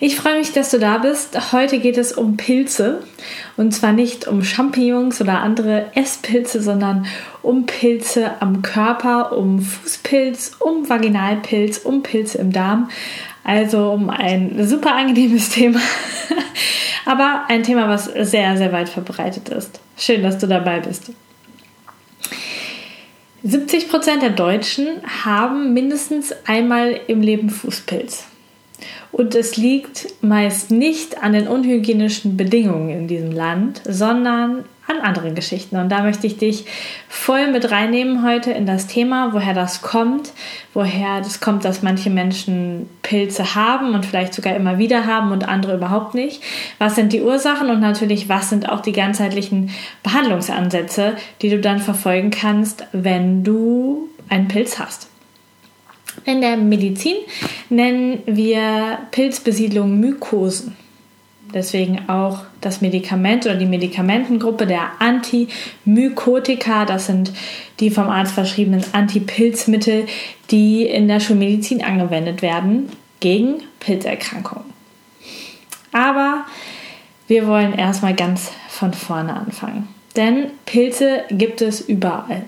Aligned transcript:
Ich 0.00 0.16
freue 0.16 0.38
mich, 0.38 0.52
dass 0.52 0.70
du 0.70 0.78
da 0.78 0.98
bist. 0.98 1.52
Heute 1.52 1.78
geht 1.78 1.96
es 1.98 2.12
um 2.12 2.36
Pilze. 2.36 3.02
Und 3.56 3.72
zwar 3.72 3.92
nicht 3.92 4.26
um 4.26 4.42
Champignons 4.42 5.20
oder 5.20 5.40
andere 5.40 5.90
Esspilze, 5.94 6.60
sondern 6.60 7.06
um 7.42 7.66
Pilze 7.66 8.32
am 8.40 8.62
Körper, 8.62 9.36
um 9.36 9.60
Fußpilz, 9.60 10.56
um 10.58 10.88
Vaginalpilz, 10.88 11.78
um 11.78 12.02
Pilze 12.02 12.38
im 12.38 12.52
Darm. 12.52 12.90
Also 13.44 13.92
um 13.92 14.10
ein 14.10 14.66
super 14.66 14.94
angenehmes 14.94 15.48
Thema. 15.50 15.80
Aber 17.06 17.44
ein 17.48 17.62
Thema, 17.62 17.88
was 17.88 18.06
sehr, 18.06 18.56
sehr 18.56 18.72
weit 18.72 18.88
verbreitet 18.88 19.48
ist. 19.50 19.80
Schön, 19.96 20.22
dass 20.22 20.38
du 20.38 20.46
dabei 20.48 20.80
bist. 20.80 21.12
70 23.42 23.90
Prozent 23.90 24.22
der 24.22 24.30
Deutschen 24.30 24.86
haben 25.24 25.74
mindestens 25.74 26.34
einmal 26.46 26.98
im 27.06 27.20
Leben 27.20 27.50
Fußpilz. 27.50 28.24
Und 29.12 29.34
es 29.34 29.56
liegt 29.56 30.08
meist 30.22 30.70
nicht 30.70 31.22
an 31.22 31.32
den 31.32 31.46
unhygienischen 31.46 32.36
Bedingungen 32.36 32.90
in 32.90 33.08
diesem 33.08 33.32
Land, 33.32 33.80
sondern 33.84 34.64
an 34.86 35.00
anderen 35.00 35.34
Geschichten. 35.34 35.76
Und 35.76 35.88
da 35.88 36.02
möchte 36.02 36.26
ich 36.26 36.36
dich 36.36 36.66
voll 37.08 37.50
mit 37.50 37.70
reinnehmen 37.70 38.22
heute 38.22 38.50
in 38.50 38.66
das 38.66 38.86
Thema, 38.86 39.32
woher 39.32 39.54
das 39.54 39.80
kommt, 39.80 40.32
woher 40.74 41.20
das 41.20 41.40
kommt, 41.40 41.64
dass 41.64 41.82
manche 41.82 42.10
Menschen 42.10 42.88
Pilze 43.02 43.54
haben 43.54 43.94
und 43.94 44.04
vielleicht 44.04 44.34
sogar 44.34 44.54
immer 44.54 44.78
wieder 44.78 45.06
haben 45.06 45.32
und 45.32 45.48
andere 45.48 45.76
überhaupt 45.76 46.14
nicht. 46.14 46.42
Was 46.78 46.96
sind 46.96 47.12
die 47.12 47.22
Ursachen 47.22 47.70
und 47.70 47.80
natürlich, 47.80 48.28
was 48.28 48.50
sind 48.50 48.68
auch 48.68 48.80
die 48.80 48.92
ganzheitlichen 48.92 49.70
Behandlungsansätze, 50.02 51.16
die 51.40 51.48
du 51.48 51.60
dann 51.60 51.78
verfolgen 51.78 52.30
kannst, 52.30 52.84
wenn 52.92 53.42
du 53.42 54.08
einen 54.28 54.48
Pilz 54.48 54.78
hast. 54.78 55.08
In 56.24 56.40
der 56.40 56.56
Medizin 56.56 57.16
nennen 57.68 58.22
wir 58.26 58.98
Pilzbesiedlung 59.10 59.98
Mykosen. 60.00 60.76
Deswegen 61.52 62.08
auch 62.08 62.40
das 62.60 62.80
Medikament 62.80 63.46
oder 63.46 63.54
die 63.54 63.66
Medikamentengruppe 63.66 64.66
der 64.66 64.90
Antimykotika. 64.98 66.84
Das 66.84 67.06
sind 67.06 67.32
die 67.78 67.90
vom 67.90 68.08
Arzt 68.08 68.32
verschriebenen 68.32 68.84
Antipilzmittel, 68.92 70.06
die 70.50 70.84
in 70.84 71.06
der 71.06 71.20
Schulmedizin 71.20 71.84
angewendet 71.84 72.42
werden 72.42 72.88
gegen 73.20 73.62
Pilzerkrankungen. 73.78 74.64
Aber 75.92 76.44
wir 77.28 77.46
wollen 77.46 77.72
erstmal 77.72 78.14
ganz 78.14 78.50
von 78.68 78.92
vorne 78.92 79.34
anfangen. 79.34 79.88
Denn 80.16 80.46
Pilze 80.66 81.22
gibt 81.30 81.62
es 81.62 81.80
überall. 81.80 82.44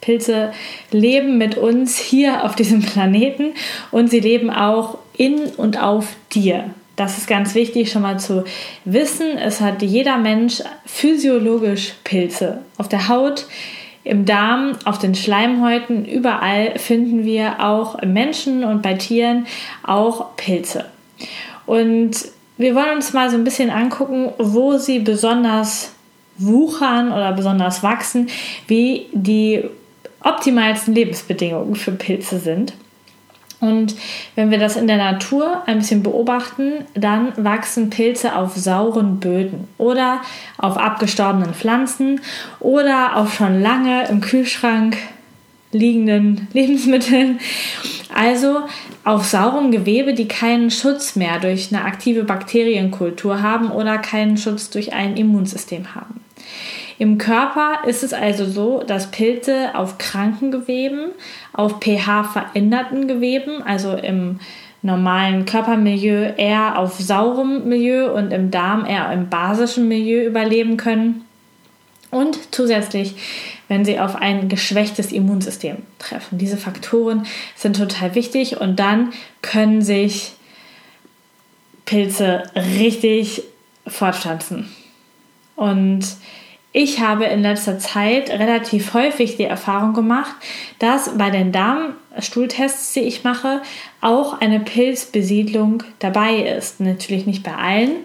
Pilze 0.00 0.52
leben 0.90 1.38
mit 1.38 1.56
uns 1.56 1.98
hier 1.98 2.44
auf 2.44 2.54
diesem 2.54 2.82
Planeten 2.82 3.54
und 3.90 4.10
sie 4.10 4.20
leben 4.20 4.50
auch 4.50 4.98
in 5.16 5.46
und 5.56 5.82
auf 5.82 6.16
dir. 6.32 6.70
Das 6.96 7.16
ist 7.16 7.28
ganz 7.28 7.54
wichtig 7.54 7.92
schon 7.92 8.02
mal 8.02 8.18
zu 8.18 8.44
wissen. 8.84 9.38
Es 9.38 9.60
hat 9.60 9.82
jeder 9.82 10.18
Mensch 10.18 10.62
physiologisch 10.84 11.94
Pilze 12.02 12.62
auf 12.76 12.88
der 12.88 13.08
Haut, 13.08 13.46
im 14.02 14.24
Darm, 14.24 14.72
auf 14.84 14.98
den 14.98 15.14
Schleimhäuten, 15.14 16.06
überall 16.06 16.78
finden 16.78 17.24
wir 17.24 17.62
auch 17.64 17.96
im 17.96 18.14
Menschen 18.14 18.64
und 18.64 18.82
bei 18.82 18.94
Tieren 18.94 19.46
auch 19.82 20.34
Pilze. 20.36 20.86
Und 21.66 22.12
wir 22.56 22.74
wollen 22.74 22.96
uns 22.96 23.12
mal 23.12 23.30
so 23.30 23.36
ein 23.36 23.44
bisschen 23.44 23.70
angucken, 23.70 24.32
wo 24.38 24.78
sie 24.78 24.98
besonders 24.98 25.92
wuchern 26.38 27.12
oder 27.12 27.32
besonders 27.32 27.82
wachsen, 27.82 28.28
wie 28.66 29.06
die 29.12 29.64
optimalsten 30.22 30.94
Lebensbedingungen 30.94 31.76
für 31.76 31.92
Pilze 31.92 32.38
sind. 32.38 32.72
Und 33.60 33.96
wenn 34.36 34.50
wir 34.50 34.58
das 34.58 34.76
in 34.76 34.86
der 34.86 34.98
Natur 34.98 35.62
ein 35.66 35.78
bisschen 35.78 36.02
beobachten, 36.04 36.84
dann 36.94 37.32
wachsen 37.36 37.90
Pilze 37.90 38.36
auf 38.36 38.54
sauren 38.56 39.18
Böden 39.18 39.66
oder 39.78 40.20
auf 40.58 40.76
abgestorbenen 40.76 41.54
Pflanzen 41.54 42.20
oder 42.60 43.16
auf 43.16 43.34
schon 43.34 43.60
lange 43.60 44.06
im 44.08 44.20
Kühlschrank 44.20 44.96
liegenden 45.72 46.46
Lebensmitteln. 46.52 47.40
Also 48.14 48.60
auf 49.04 49.24
saurem 49.24 49.72
Gewebe, 49.72 50.14
die 50.14 50.28
keinen 50.28 50.70
Schutz 50.70 51.16
mehr 51.16 51.40
durch 51.40 51.72
eine 51.72 51.84
aktive 51.84 52.24
Bakterienkultur 52.24 53.42
haben 53.42 53.70
oder 53.70 53.98
keinen 53.98 54.36
Schutz 54.36 54.70
durch 54.70 54.92
ein 54.92 55.16
Immunsystem 55.16 55.94
haben. 55.94 56.20
Im 56.98 57.16
Körper 57.16 57.86
ist 57.86 58.02
es 58.02 58.12
also 58.12 58.44
so, 58.44 58.82
dass 58.82 59.10
Pilze 59.10 59.74
auf 59.74 59.98
kranken 59.98 60.50
Geweben, 60.50 61.10
auf 61.52 61.80
pH 61.80 62.24
veränderten 62.24 63.06
Geweben, 63.06 63.62
also 63.62 63.92
im 63.92 64.40
normalen 64.82 65.44
Körpermilieu 65.44 66.34
eher 66.36 66.78
auf 66.78 66.98
saurem 66.98 67.68
Milieu 67.68 68.12
und 68.12 68.32
im 68.32 68.50
Darm 68.50 68.84
eher 68.84 69.12
im 69.12 69.28
basischen 69.28 69.86
Milieu 69.86 70.24
überleben 70.24 70.76
können. 70.76 71.24
Und 72.10 72.54
zusätzlich, 72.54 73.14
wenn 73.68 73.84
sie 73.84 74.00
auf 74.00 74.16
ein 74.16 74.48
geschwächtes 74.48 75.12
Immunsystem 75.12 75.76
treffen. 75.98 76.38
Diese 76.38 76.56
Faktoren 76.56 77.26
sind 77.54 77.76
total 77.76 78.14
wichtig 78.14 78.60
und 78.60 78.80
dann 78.80 79.12
können 79.42 79.82
sich 79.82 80.32
Pilze 81.84 82.44
richtig 82.56 83.42
fortpflanzen. 83.86 84.68
Und 85.54 86.06
ich 86.72 87.00
habe 87.00 87.24
in 87.24 87.42
letzter 87.42 87.78
Zeit 87.78 88.30
relativ 88.30 88.92
häufig 88.92 89.36
die 89.36 89.44
Erfahrung 89.44 89.94
gemacht, 89.94 90.34
dass 90.78 91.16
bei 91.16 91.30
den 91.30 91.50
Darmstuhltests, 91.50 92.92
die 92.92 93.00
ich 93.00 93.24
mache, 93.24 93.62
auch 94.00 94.40
eine 94.40 94.60
Pilzbesiedlung 94.60 95.82
dabei 95.98 96.36
ist. 96.36 96.80
Natürlich 96.80 97.26
nicht 97.26 97.42
bei 97.42 97.54
allen, 97.54 97.96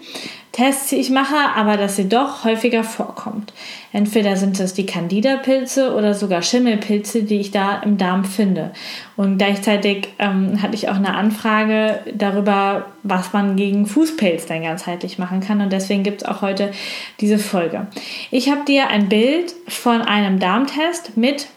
Tests, 0.53 0.90
die 0.90 0.97
ich 0.97 1.09
mache, 1.09 1.36
aber 1.56 1.78
dass 1.78 1.96
sie 1.96 2.08
doch 2.08 2.44
häufiger 2.44 2.84
vorkommt. 2.84 3.53
Entweder 3.91 4.38
sind 4.38 4.59
es 4.59 4.75
die 4.75 4.86
Candida-Pilze 4.86 5.96
oder 5.96 6.14
sogar 6.14 6.44
Schimmelpilze, 6.44 7.24
die 7.24 7.40
ich 7.40 7.50
da 7.50 7.81
im 7.81 7.97
Darm 7.97 8.24
finde. 8.24 8.72
Und 9.18 9.40
gleichzeitig 9.40 10.09
ähm, 10.19 10.62
hatte 10.62 10.75
ich 10.75 10.90
auch 10.90 10.96
eine 10.96 11.16
Anfrage 11.16 12.02
darüber, 12.14 12.86
was 13.02 13.34
man 13.34 13.56
gegen 13.56 13.88
Fußpilz 13.88 14.46
dann 14.46 14.62
ganzheitlich 14.62 15.18
machen 15.18 15.41
kann. 15.41 15.59
Und 15.59 15.74
deswegen 15.74 16.03
gibt 16.03 16.22
es 16.22 16.28
auch 16.28 16.44
heute 16.44 16.72
diese 17.20 17.40
Folge. 17.40 17.88
Ich 18.30 18.52
habe 18.52 18.64
dir 18.64 18.90
ein 18.90 19.09
Bild 19.09 19.56
von 19.68 20.03
einem 20.03 20.40
Darmtest 20.40 21.18
mit 21.18 21.47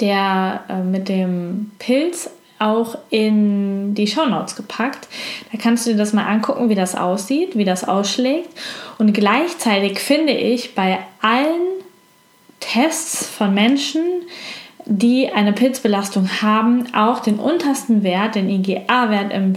der 0.00 0.64
äh, 0.68 0.82
mit 0.82 1.08
dem 1.08 1.70
Pilz 1.78 2.30
auch 2.60 2.96
in 3.08 3.94
die 3.94 4.06
Show 4.06 4.26
Notes 4.26 4.54
gepackt. 4.54 5.08
Da 5.50 5.58
kannst 5.58 5.86
du 5.86 5.90
dir 5.90 5.96
das 5.96 6.12
mal 6.12 6.26
angucken, 6.26 6.68
wie 6.68 6.74
das 6.74 6.94
aussieht, 6.94 7.56
wie 7.56 7.64
das 7.64 7.88
ausschlägt. 7.88 8.50
Und 8.98 9.12
gleichzeitig 9.12 9.98
finde 9.98 10.32
ich 10.32 10.74
bei 10.74 10.98
allen 11.22 11.80
Tests 12.60 13.26
von 13.26 13.54
Menschen, 13.54 14.02
die 14.84 15.30
eine 15.30 15.52
Pilzbelastung 15.52 16.28
haben, 16.42 16.94
auch 16.94 17.20
den 17.20 17.38
untersten 17.38 18.02
Wert, 18.02 18.34
den 18.34 18.50
IgA-Wert 18.50 19.32
im, 19.32 19.54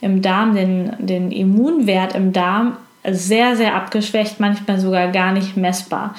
im 0.00 0.22
Darm, 0.22 0.54
den, 0.54 0.94
den 0.98 1.32
Immunwert 1.32 2.14
im 2.14 2.32
Darm 2.32 2.76
sehr, 3.10 3.56
sehr 3.56 3.74
abgeschwächt, 3.74 4.40
manchmal 4.40 4.80
sogar 4.80 5.08
gar 5.08 5.32
nicht 5.32 5.56
messbar. 5.56 6.14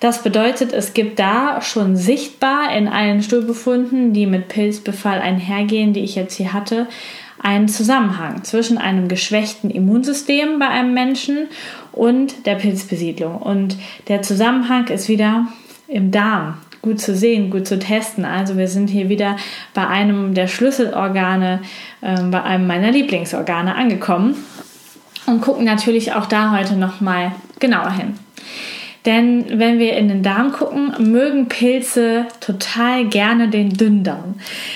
Das 0.00 0.22
bedeutet, 0.22 0.72
es 0.72 0.92
gibt 0.92 1.18
da 1.18 1.62
schon 1.62 1.96
sichtbar 1.96 2.76
in 2.76 2.88
allen 2.88 3.22
Stuhlbefunden, 3.22 4.12
die 4.12 4.26
mit 4.26 4.48
Pilzbefall 4.48 5.20
einhergehen, 5.20 5.92
die 5.92 6.00
ich 6.00 6.14
jetzt 6.14 6.36
hier 6.36 6.52
hatte, 6.52 6.86
einen 7.42 7.68
Zusammenhang 7.68 8.44
zwischen 8.44 8.78
einem 8.78 9.08
geschwächten 9.08 9.70
Immunsystem 9.70 10.58
bei 10.58 10.68
einem 10.68 10.94
Menschen 10.94 11.48
und 11.92 12.46
der 12.46 12.56
Pilzbesiedlung. 12.56 13.36
Und 13.36 13.76
der 14.08 14.22
Zusammenhang 14.22 14.88
ist 14.88 15.08
wieder 15.08 15.46
im 15.88 16.10
Darm 16.10 16.58
gut 16.82 17.00
zu 17.00 17.16
sehen, 17.16 17.50
gut 17.50 17.66
zu 17.66 17.78
testen. 17.78 18.24
Also 18.24 18.56
wir 18.56 18.68
sind 18.68 18.88
hier 18.88 19.08
wieder 19.08 19.36
bei 19.74 19.86
einem 19.86 20.34
der 20.34 20.46
Schlüsselorgane, 20.46 21.60
äh, 22.00 22.22
bei 22.30 22.42
einem 22.42 22.66
meiner 22.66 22.92
Lieblingsorgane 22.92 23.74
angekommen 23.74 24.36
und 25.26 25.40
gucken 25.40 25.64
natürlich 25.64 26.12
auch 26.12 26.26
da 26.26 26.56
heute 26.56 26.74
noch 26.76 27.00
mal 27.00 27.32
genauer 27.58 27.90
hin. 27.90 28.14
Denn 29.06 29.60
wenn 29.60 29.78
wir 29.78 29.96
in 29.96 30.08
den 30.08 30.24
Darm 30.24 30.50
gucken, 30.50 30.92
mögen 30.98 31.46
Pilze 31.46 32.26
total 32.40 33.04
gerne 33.06 33.48
den 33.48 33.70
Dünndarm. 33.70 34.34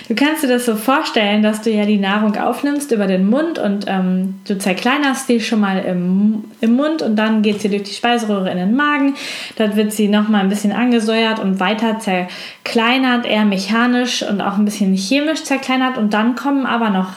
Du 0.09 0.15
kannst 0.15 0.45
dir 0.45 0.49
das 0.49 0.67
so 0.67 0.77
vorstellen, 0.77 1.43
dass 1.43 1.63
du 1.63 1.71
ja 1.71 1.85
die 1.85 1.99
Nahrung 1.99 2.37
aufnimmst 2.37 2.93
über 2.93 3.09
den 3.09 3.29
Mund 3.29 3.59
und 3.59 3.87
ähm, 3.89 4.37
du 4.47 4.57
zerkleinerst 4.57 5.29
die 5.29 5.41
schon 5.41 5.59
mal 5.59 5.81
im, 5.81 6.45
im 6.61 6.77
Mund 6.77 7.03
und 7.03 7.17
dann 7.17 7.43
geht 7.43 7.61
sie 7.61 7.69
durch 7.69 7.83
die 7.83 7.93
Speiseröhre 7.93 8.53
in 8.53 8.59
den 8.59 8.77
Magen. 8.77 9.17
Dort 9.57 9.75
wird 9.75 9.93
sie 9.93 10.07
nochmal 10.07 10.43
ein 10.43 10.49
bisschen 10.49 10.73
angesäuert 10.73 11.41
und 11.41 11.59
weiter 11.59 11.99
zerkleinert, 11.99 13.27
eher 13.27 13.45
mechanisch 13.45 14.23
und 14.23 14.41
auch 14.41 14.57
ein 14.57 14.65
bisschen 14.65 14.95
chemisch 14.95 15.43
zerkleinert 15.43 15.99
und 15.99 16.15
dann 16.15 16.37
kommen 16.37 16.67
aber 16.67 16.91
noch 16.91 17.15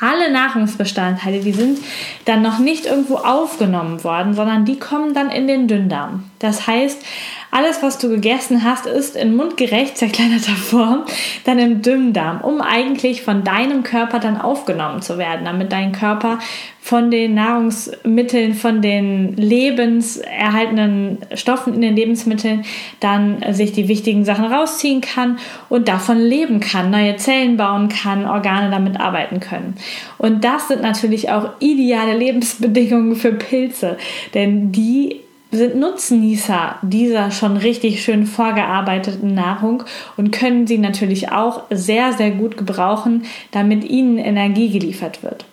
alle 0.00 0.30
Nahrungsbestandteile, 0.30 1.40
die 1.40 1.52
sind 1.52 1.78
dann 2.24 2.42
noch 2.42 2.58
nicht 2.58 2.86
irgendwo 2.86 3.16
aufgenommen 3.16 4.04
worden, 4.04 4.34
sondern 4.34 4.64
die 4.64 4.78
kommen 4.78 5.14
dann 5.14 5.30
in 5.30 5.46
den 5.46 5.68
Dünndarm. 5.68 6.24
Das 6.38 6.66
heißt, 6.66 7.02
alles, 7.50 7.82
was 7.82 7.98
du 7.98 8.08
gegessen 8.08 8.64
hast, 8.64 8.86
ist 8.86 9.16
in 9.16 9.36
mundgerecht 9.36 9.96
zerkleinerter 9.96 10.56
Form 10.56 11.04
dann 11.44 11.58
im 11.58 11.82
Dünndarm, 11.82 12.40
um 12.40 12.60
eigentlich 12.60 13.22
von 13.22 13.44
deinem 13.44 13.82
Körper 13.82 14.18
dann 14.18 14.40
aufgenommen 14.40 15.02
zu 15.02 15.18
werden, 15.18 15.44
damit 15.44 15.72
dein 15.72 15.92
Körper 15.92 16.38
von 16.86 17.10
den 17.10 17.34
Nahrungsmitteln, 17.34 18.54
von 18.54 18.80
den 18.80 19.34
lebenserhaltenden 19.36 21.18
Stoffen 21.34 21.74
in 21.74 21.80
den 21.80 21.96
Lebensmitteln 21.96 22.64
dann 23.00 23.42
sich 23.50 23.72
die 23.72 23.88
wichtigen 23.88 24.24
Sachen 24.24 24.44
rausziehen 24.44 25.00
kann 25.00 25.38
und 25.68 25.88
davon 25.88 26.18
leben 26.18 26.60
kann, 26.60 26.90
neue 26.92 27.16
Zellen 27.16 27.56
bauen 27.56 27.88
kann, 27.88 28.24
Organe 28.24 28.70
damit 28.70 29.00
arbeiten 29.00 29.40
können. 29.40 29.74
Und 30.16 30.44
das 30.44 30.68
sind 30.68 30.80
natürlich 30.80 31.30
auch 31.30 31.50
ideale 31.58 32.16
Lebensbedingungen 32.16 33.16
für 33.16 33.32
Pilze, 33.32 33.96
denn 34.34 34.70
die 34.70 35.25
sind 35.56 35.76
Nutznießer 35.76 36.76
dieser 36.82 37.30
schon 37.30 37.56
richtig 37.56 38.02
schön 38.02 38.26
vorgearbeiteten 38.26 39.34
Nahrung 39.34 39.84
und 40.16 40.30
können 40.30 40.66
sie 40.66 40.78
natürlich 40.78 41.30
auch 41.30 41.64
sehr, 41.70 42.12
sehr 42.12 42.30
gut 42.30 42.56
gebrauchen, 42.56 43.24
damit 43.50 43.84
ihnen 43.84 44.18
Energie 44.18 44.70
geliefert 44.70 45.22
wird. 45.22 45.44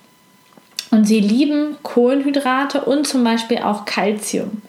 Und 0.94 1.06
sie 1.06 1.20
lieben 1.20 1.76
Kohlenhydrate 1.82 2.82
und 2.82 3.08
zum 3.08 3.24
Beispiel 3.24 3.58
auch 3.58 3.86
Kalzium. 3.86 4.62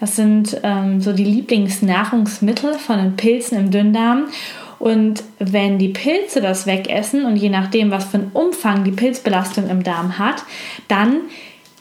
Das 0.00 0.16
sind 0.16 0.58
ähm, 0.62 1.02
so 1.02 1.12
die 1.12 1.24
Lieblingsnahrungsmittel 1.24 2.74
von 2.74 2.96
den 2.96 3.16
Pilzen 3.16 3.58
im 3.58 3.70
Dünndarm. 3.70 4.28
Und 4.78 5.22
wenn 5.38 5.78
die 5.78 5.88
Pilze 5.88 6.40
das 6.40 6.66
wegessen 6.66 7.26
und 7.26 7.36
je 7.36 7.50
nachdem, 7.50 7.90
was 7.90 8.06
für 8.06 8.18
einen 8.18 8.30
Umfang 8.32 8.84
die 8.84 8.90
Pilzbelastung 8.90 9.68
im 9.68 9.82
Darm 9.82 10.18
hat, 10.18 10.44
dann 10.88 11.20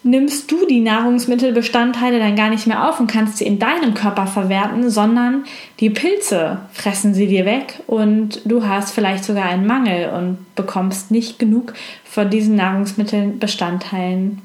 nimmst 0.06 0.52
du 0.52 0.68
die 0.68 0.82
Nahrungsmittelbestandteile 0.82 2.20
dann 2.20 2.36
gar 2.36 2.50
nicht 2.50 2.68
mehr 2.68 2.88
auf 2.88 3.00
und 3.00 3.08
kannst 3.08 3.38
sie 3.38 3.46
in 3.46 3.58
deinem 3.58 3.96
Körper 3.96 4.28
verwerten, 4.28 4.92
sondern 4.92 5.46
die 5.80 5.90
Pilze 5.90 6.60
fressen 6.72 7.16
sie 7.16 7.26
dir 7.26 7.46
weg 7.46 7.82
und 7.88 8.40
du 8.46 8.68
hast 8.68 8.94
vielleicht 8.94 9.24
sogar 9.24 9.46
einen 9.46 9.66
Mangel 9.66 10.12
und 10.12 10.38
bekommst 10.54 11.10
nicht 11.10 11.40
genug 11.40 11.74
von 12.04 12.30
diesen 12.30 12.56
Nahrungsmittelbestandteilen 12.56 14.44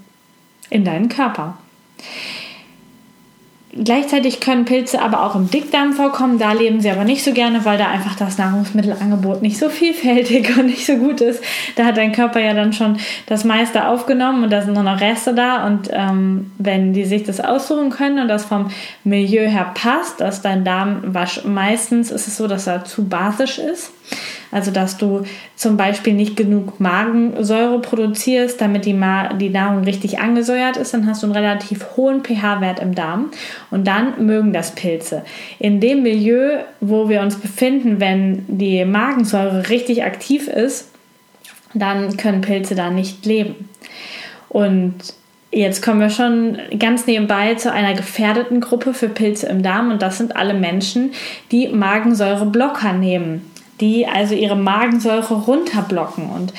in 0.71 0.85
deinen 0.85 1.11
Körper. 1.11 1.59
Gleichzeitig 3.73 4.41
können 4.41 4.65
Pilze 4.65 5.01
aber 5.01 5.25
auch 5.25 5.37
im 5.37 5.49
Dickdarm 5.49 5.93
vorkommen. 5.93 6.39
Da 6.41 6.53
leben 6.53 6.81
sie 6.81 6.91
aber 6.91 7.05
nicht 7.05 7.23
so 7.23 7.33
gerne, 7.33 7.65
weil 7.65 7.79
da 7.79 7.89
einfach 7.89 8.17
das 8.17 8.37
Nahrungsmittelangebot 8.37 9.43
nicht 9.43 9.59
so 9.59 9.69
vielfältig 9.71 10.57
und 10.57 10.67
nicht 10.67 10.85
so 10.85 10.97
gut 10.97 11.21
ist. 11.21 11.43
Da 11.77 11.85
hat 11.85 11.97
dein 11.97 12.11
Körper 12.11 12.41
ja 12.41 12.53
dann 12.53 12.73
schon 12.73 12.99
das 13.27 13.45
meiste 13.45 13.87
aufgenommen 13.87 14.43
und 14.43 14.51
da 14.51 14.63
sind 14.63 14.75
nur 14.75 14.83
noch 14.83 15.01
Reste 15.01 15.35
da. 15.35 15.67
Und 15.67 15.89
ähm, 15.93 16.51
wenn 16.59 16.93
die 16.93 17.05
sich 17.05 17.23
das 17.23 17.41
aussuchen 17.41 17.91
können 17.91 18.19
und 18.19 18.29
das 18.29 18.45
vom 18.45 18.71
Milieu 19.05 19.47
her 19.47 19.71
passt, 19.75 20.21
dass 20.21 20.43
dein 20.43 20.65
Darm 20.65 21.15
meistens 21.45 22.11
ist 22.11 22.27
es 22.27 22.37
so, 22.37 22.49
dass 22.49 22.67
er 22.67 22.85
zu 22.85 23.09
basisch 23.09 23.59
ist 23.59 23.93
also 24.51 24.71
dass 24.71 24.97
du 24.97 25.23
zum 25.55 25.77
Beispiel 25.77 26.15
nicht 26.15 26.37
genug 26.37 26.81
Magensäure 26.81 27.81
produzierst, 27.81 28.61
damit 28.61 28.85
die, 28.85 28.95
Ma 28.95 29.33
die 29.35 29.51
Nahrung 29.51 29.85
richtig 29.85 30.19
angesäuert 30.19 30.77
ist, 30.77 30.95
dann 30.95 31.07
hast 31.07 31.23
du 31.23 31.27
einen 31.27 31.37
relativ 31.37 31.97
hohen 31.97 32.25
pH-Wert 32.25 32.81
im 32.81 32.95
Darm 32.95 33.31
und 33.71 33.87
dann 33.87 34.25
mögen 34.27 34.53
das 34.53 34.75
Pilze. 34.75 35.25
In 35.59 35.81
dem 35.81 36.03
Milieu, 36.03 36.59
wo 36.81 37.09
wir 37.09 37.21
uns 37.21 37.37
befinden, 37.37 38.01
wenn 38.01 38.45
die 38.49 38.85
Magensäure 38.85 39.69
richtig 39.69 40.05
aktiv 40.05 40.49
ist, 40.49 40.89
dann 41.73 42.17
können 42.17 42.41
Pilze 42.41 42.75
da 42.75 42.91
nicht 42.91 43.27
leben. 43.27 43.69
Und 44.49 44.95
Jetzt 45.53 45.83
kommen 45.83 45.99
wir 45.99 46.11
schon 46.11 46.59
ganz 46.79 47.09
nebenbei 47.09 47.57
zu 47.57 47.73
einer 47.73 47.95
gefährdeten 47.95 48.61
Gruppe 48.61 48.95
für 48.95 49.09
Pilze 49.09 49.49
im 49.49 49.65
Darm 49.65 49.91
und 49.91 50.01
das 50.01 50.17
sind 50.17 50.37
alle 50.37 50.55
Menschen, 50.55 51.11
die 51.51 51.67
Magensäureblocker 51.67 52.93
nehmen 52.93 53.50
die 53.81 54.07
also 54.07 54.35
ihre 54.35 54.57
Magensäure 54.57 55.35
runterblocken. 55.35 56.31
Und 56.31 56.53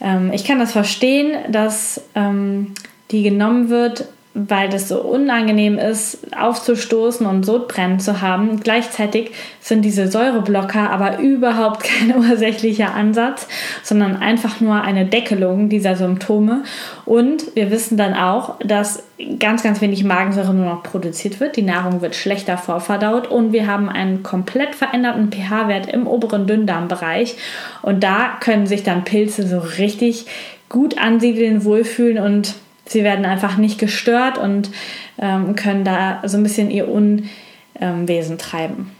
ähm, 0.00 0.32
ich 0.32 0.44
kann 0.44 0.58
das 0.58 0.72
verstehen, 0.72 1.36
dass 1.50 2.02
ähm, 2.14 2.74
die 3.10 3.22
genommen 3.22 3.68
wird, 3.68 4.06
weil 4.34 4.70
das 4.70 4.88
so 4.88 5.00
unangenehm 5.00 5.78
ist, 5.78 6.18
aufzustoßen 6.34 7.26
und 7.26 7.44
Sodbrennen 7.44 8.00
zu 8.00 8.22
haben. 8.22 8.60
Gleichzeitig 8.60 9.32
sind 9.60 9.82
diese 9.82 10.10
Säureblocker 10.10 10.90
aber 10.90 11.18
überhaupt 11.18 11.84
kein 11.84 12.16
ursächlicher 12.16 12.94
Ansatz, 12.94 13.46
sondern 13.82 14.16
einfach 14.16 14.60
nur 14.60 14.80
eine 14.80 15.04
Deckelung 15.04 15.68
dieser 15.68 15.96
Symptome. 15.96 16.64
Und 17.04 17.54
wir 17.54 17.70
wissen 17.70 17.98
dann 17.98 18.14
auch, 18.14 18.58
dass 18.60 19.02
ganz, 19.38 19.62
ganz 19.62 19.82
wenig 19.82 20.02
Magensäure 20.02 20.54
nur 20.54 20.66
noch 20.66 20.82
produziert 20.82 21.38
wird. 21.38 21.56
Die 21.56 21.62
Nahrung 21.62 22.00
wird 22.00 22.14
schlechter 22.14 22.56
vorverdaut 22.56 23.26
und 23.26 23.52
wir 23.52 23.66
haben 23.66 23.90
einen 23.90 24.22
komplett 24.22 24.74
veränderten 24.74 25.30
pH-Wert 25.30 25.92
im 25.92 26.06
oberen 26.06 26.46
Dünndarmbereich. 26.46 27.36
Und 27.82 28.02
da 28.02 28.30
können 28.40 28.66
sich 28.66 28.82
dann 28.82 29.04
Pilze 29.04 29.46
so 29.46 29.58
richtig 29.58 30.26
gut 30.70 30.96
ansiedeln, 30.96 31.64
wohlfühlen 31.64 32.18
und 32.18 32.54
sie 32.92 33.04
werden 33.04 33.24
einfach 33.24 33.56
nicht 33.56 33.78
gestört 33.78 34.38
und 34.38 34.70
ähm, 35.18 35.56
können 35.56 35.84
da 35.84 36.22
so 36.24 36.36
ein 36.36 36.42
bisschen 36.42 36.70
ihr 36.70 36.88
Unwesen 36.88 38.38
treiben. 38.38 38.90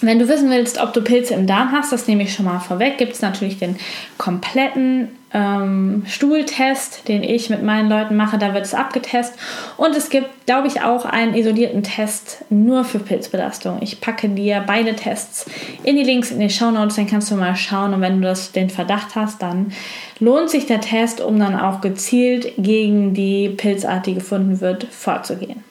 Wenn 0.00 0.18
du 0.18 0.28
wissen 0.28 0.50
willst, 0.50 0.80
ob 0.80 0.94
du 0.94 1.02
Pilze 1.02 1.34
im 1.34 1.46
Darm 1.46 1.72
hast, 1.72 1.92
das 1.92 2.06
nehme 2.06 2.22
ich 2.22 2.32
schon 2.32 2.46
mal 2.46 2.58
vorweg, 2.58 2.96
gibt 2.96 3.12
es 3.12 3.20
natürlich 3.20 3.58
den 3.58 3.76
kompletten 4.16 5.08
ähm, 5.32 6.04
Stuhltest, 6.06 7.06
den 7.08 7.22
ich 7.22 7.50
mit 7.50 7.62
meinen 7.62 7.88
Leuten 7.88 8.16
mache. 8.16 8.38
Da 8.38 8.52
wird 8.54 8.64
es 8.64 8.74
abgetestet. 8.74 9.38
Und 9.76 9.96
es 9.96 10.10
gibt, 10.10 10.46
glaube 10.46 10.66
ich, 10.66 10.82
auch 10.82 11.04
einen 11.04 11.34
isolierten 11.34 11.82
Test 11.82 12.44
nur 12.50 12.84
für 12.84 12.98
Pilzbelastung. 12.98 13.78
Ich 13.80 14.00
packe 14.00 14.28
dir 14.28 14.64
beide 14.66 14.96
Tests 14.96 15.46
in 15.84 15.96
die 15.96 16.02
Links 16.02 16.30
in 16.30 16.40
die 16.40 16.50
Show 16.50 16.70
Notes, 16.70 16.96
dann 16.96 17.06
kannst 17.06 17.30
du 17.30 17.36
mal 17.36 17.56
schauen. 17.56 17.94
Und 17.94 18.00
wenn 18.00 18.20
du 18.20 18.26
das, 18.26 18.52
den 18.52 18.70
Verdacht 18.70 19.14
hast, 19.14 19.40
dann 19.42 19.72
lohnt 20.18 20.50
sich 20.50 20.66
der 20.66 20.80
Test, 20.80 21.20
um 21.20 21.38
dann 21.38 21.58
auch 21.58 21.80
gezielt 21.80 22.52
gegen 22.58 23.14
die 23.14 23.48
Pilzart, 23.48 24.06
die 24.06 24.14
gefunden 24.14 24.60
wird, 24.60 24.84
vorzugehen. 24.84 25.62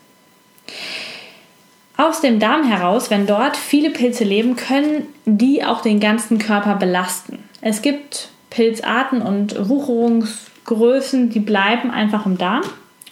Aus 1.97 2.21
dem 2.21 2.39
Darm 2.39 2.63
heraus, 2.63 3.09
wenn 3.09 3.27
dort 3.27 3.57
viele 3.57 3.89
Pilze 3.89 4.23
leben, 4.23 4.55
können 4.55 5.07
die 5.25 5.65
auch 5.65 5.81
den 5.81 5.99
ganzen 5.99 6.37
Körper 6.37 6.75
belasten. 6.75 7.39
Es 7.59 7.81
gibt 7.81 8.29
Pilzarten 8.49 9.21
und 9.21 9.69
Wucherungsgrößen, 9.69 11.29
die 11.29 11.39
bleiben 11.39 11.91
einfach 11.91 12.25
im 12.25 12.37
Darm. 12.37 12.63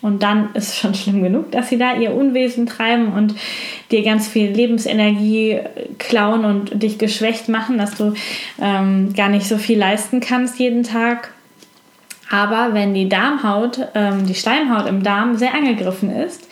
Und 0.02 0.22
dann 0.22 0.54
ist 0.54 0.70
es 0.70 0.78
schon 0.78 0.94
schlimm 0.96 1.24
genug, 1.24 1.52
dass 1.52 1.70
sie 1.70 1.78
da 1.78 1.96
ihr 1.96 2.14
Unwesen 2.14 2.66
treiben 2.66 3.14
und 3.14 3.36
dir 3.92 4.04
ganz 4.04 4.28
viel 4.28 4.52
Lebensenergie 4.52 5.60
klauen 5.98 6.46
und 6.46 6.82
dich 6.82 6.98
geschwächt 6.98 7.50
machen, 7.50 7.78
dass 7.78 7.96
du 7.96 8.14
ähm, 8.62 9.14
gar 9.14 9.30
nicht 9.30 9.48
so 9.48 9.58
viel 9.58 9.78
leisten 9.78 10.20
kannst 10.20 10.60
jeden 10.60 10.84
Tag. 10.84 11.34
Aber 12.30 12.74
wenn 12.74 12.94
die 12.94 13.08
Darmhaut, 13.08 13.88
ähm, 13.96 14.26
die 14.26 14.36
Schleimhaut 14.36 14.88
im 14.88 15.02
Darm 15.02 15.38
sehr 15.38 15.54
angegriffen 15.54 16.10
ist 16.10 16.48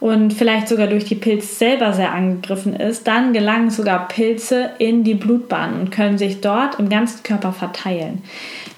und 0.00 0.32
vielleicht 0.32 0.68
sogar 0.68 0.86
durch 0.86 1.04
die 1.04 1.16
Pilz 1.16 1.58
selber 1.58 1.92
sehr 1.92 2.12
angegriffen 2.12 2.74
ist, 2.74 3.06
dann 3.08 3.32
gelangen 3.32 3.70
sogar 3.70 4.06
Pilze 4.08 4.70
in 4.78 5.02
die 5.02 5.14
Blutbahn 5.14 5.80
und 5.80 5.90
können 5.90 6.18
sich 6.18 6.40
dort 6.40 6.78
im 6.78 6.88
ganzen 6.88 7.22
Körper 7.24 7.52
verteilen. 7.52 8.22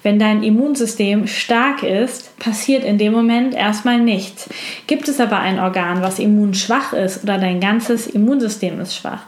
Wenn 0.03 0.17
dein 0.17 0.41
Immunsystem 0.41 1.27
stark 1.27 1.83
ist, 1.83 2.37
passiert 2.39 2.83
in 2.83 2.97
dem 2.97 3.13
Moment 3.13 3.53
erstmal 3.53 3.99
nichts. 3.99 4.49
Gibt 4.87 5.07
es 5.07 5.19
aber 5.19 5.39
ein 5.39 5.59
Organ, 5.59 6.01
was 6.01 6.17
immunschwach 6.17 6.93
ist 6.93 7.23
oder 7.23 7.37
dein 7.37 7.59
ganzes 7.59 8.07
Immunsystem 8.07 8.79
ist 8.79 8.95
schwach, 8.95 9.21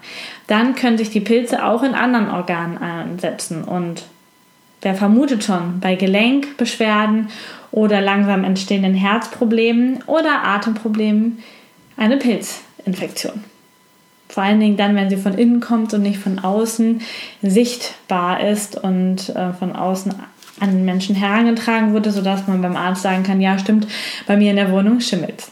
dann 0.48 0.74
können 0.74 0.98
sich 0.98 1.12
die 1.12 1.20
Pilze 1.20 1.64
auch 1.64 1.84
in 1.84 1.94
anderen 1.94 2.30
Organen 2.30 2.78
einsetzen 2.80 3.64
und 3.64 4.04
Wer 4.84 4.96
vermutet 4.96 5.46
schon 5.46 5.80
bei 5.80 5.96
Gelenkbeschwerden 5.96 7.30
oder 7.72 8.02
langsam 8.02 8.44
entstehenden 8.44 8.94
Herzproblemen 8.94 10.04
oder 10.08 10.44
Atemproblemen 10.44 11.40
eine 11.98 12.18
Pilzinfektion. 12.18 13.44
Vor 14.30 14.44
allen 14.44 14.60
Dingen 14.60 14.78
dann, 14.78 14.96
wenn 14.96 15.10
sie 15.10 15.18
von 15.18 15.38
innen 15.38 15.60
kommt 15.60 15.94
und 15.94 16.02
nicht 16.02 16.18
von 16.18 16.40
außen 16.40 17.02
sichtbar 17.42 18.42
ist 18.42 18.84
und 18.84 19.30
äh, 19.30 19.54
von 19.54 19.76
außen 19.76 20.14
an 20.60 20.72
den 20.72 20.86
Menschen 20.86 21.16
herangetragen 21.16 21.94
wurde, 21.94 22.12
sodass 22.12 22.48
man 22.48 22.62
beim 22.62 22.76
Arzt 22.76 23.04
sagen 23.04 23.24
kann, 23.24 23.42
ja 23.42 23.60
stimmt, 23.60 23.88
bei 24.26 24.38
mir 24.38 24.52
in 24.52 24.56
der 24.56 24.72
Wohnung 24.72 25.02
schimmelt. 25.02 25.46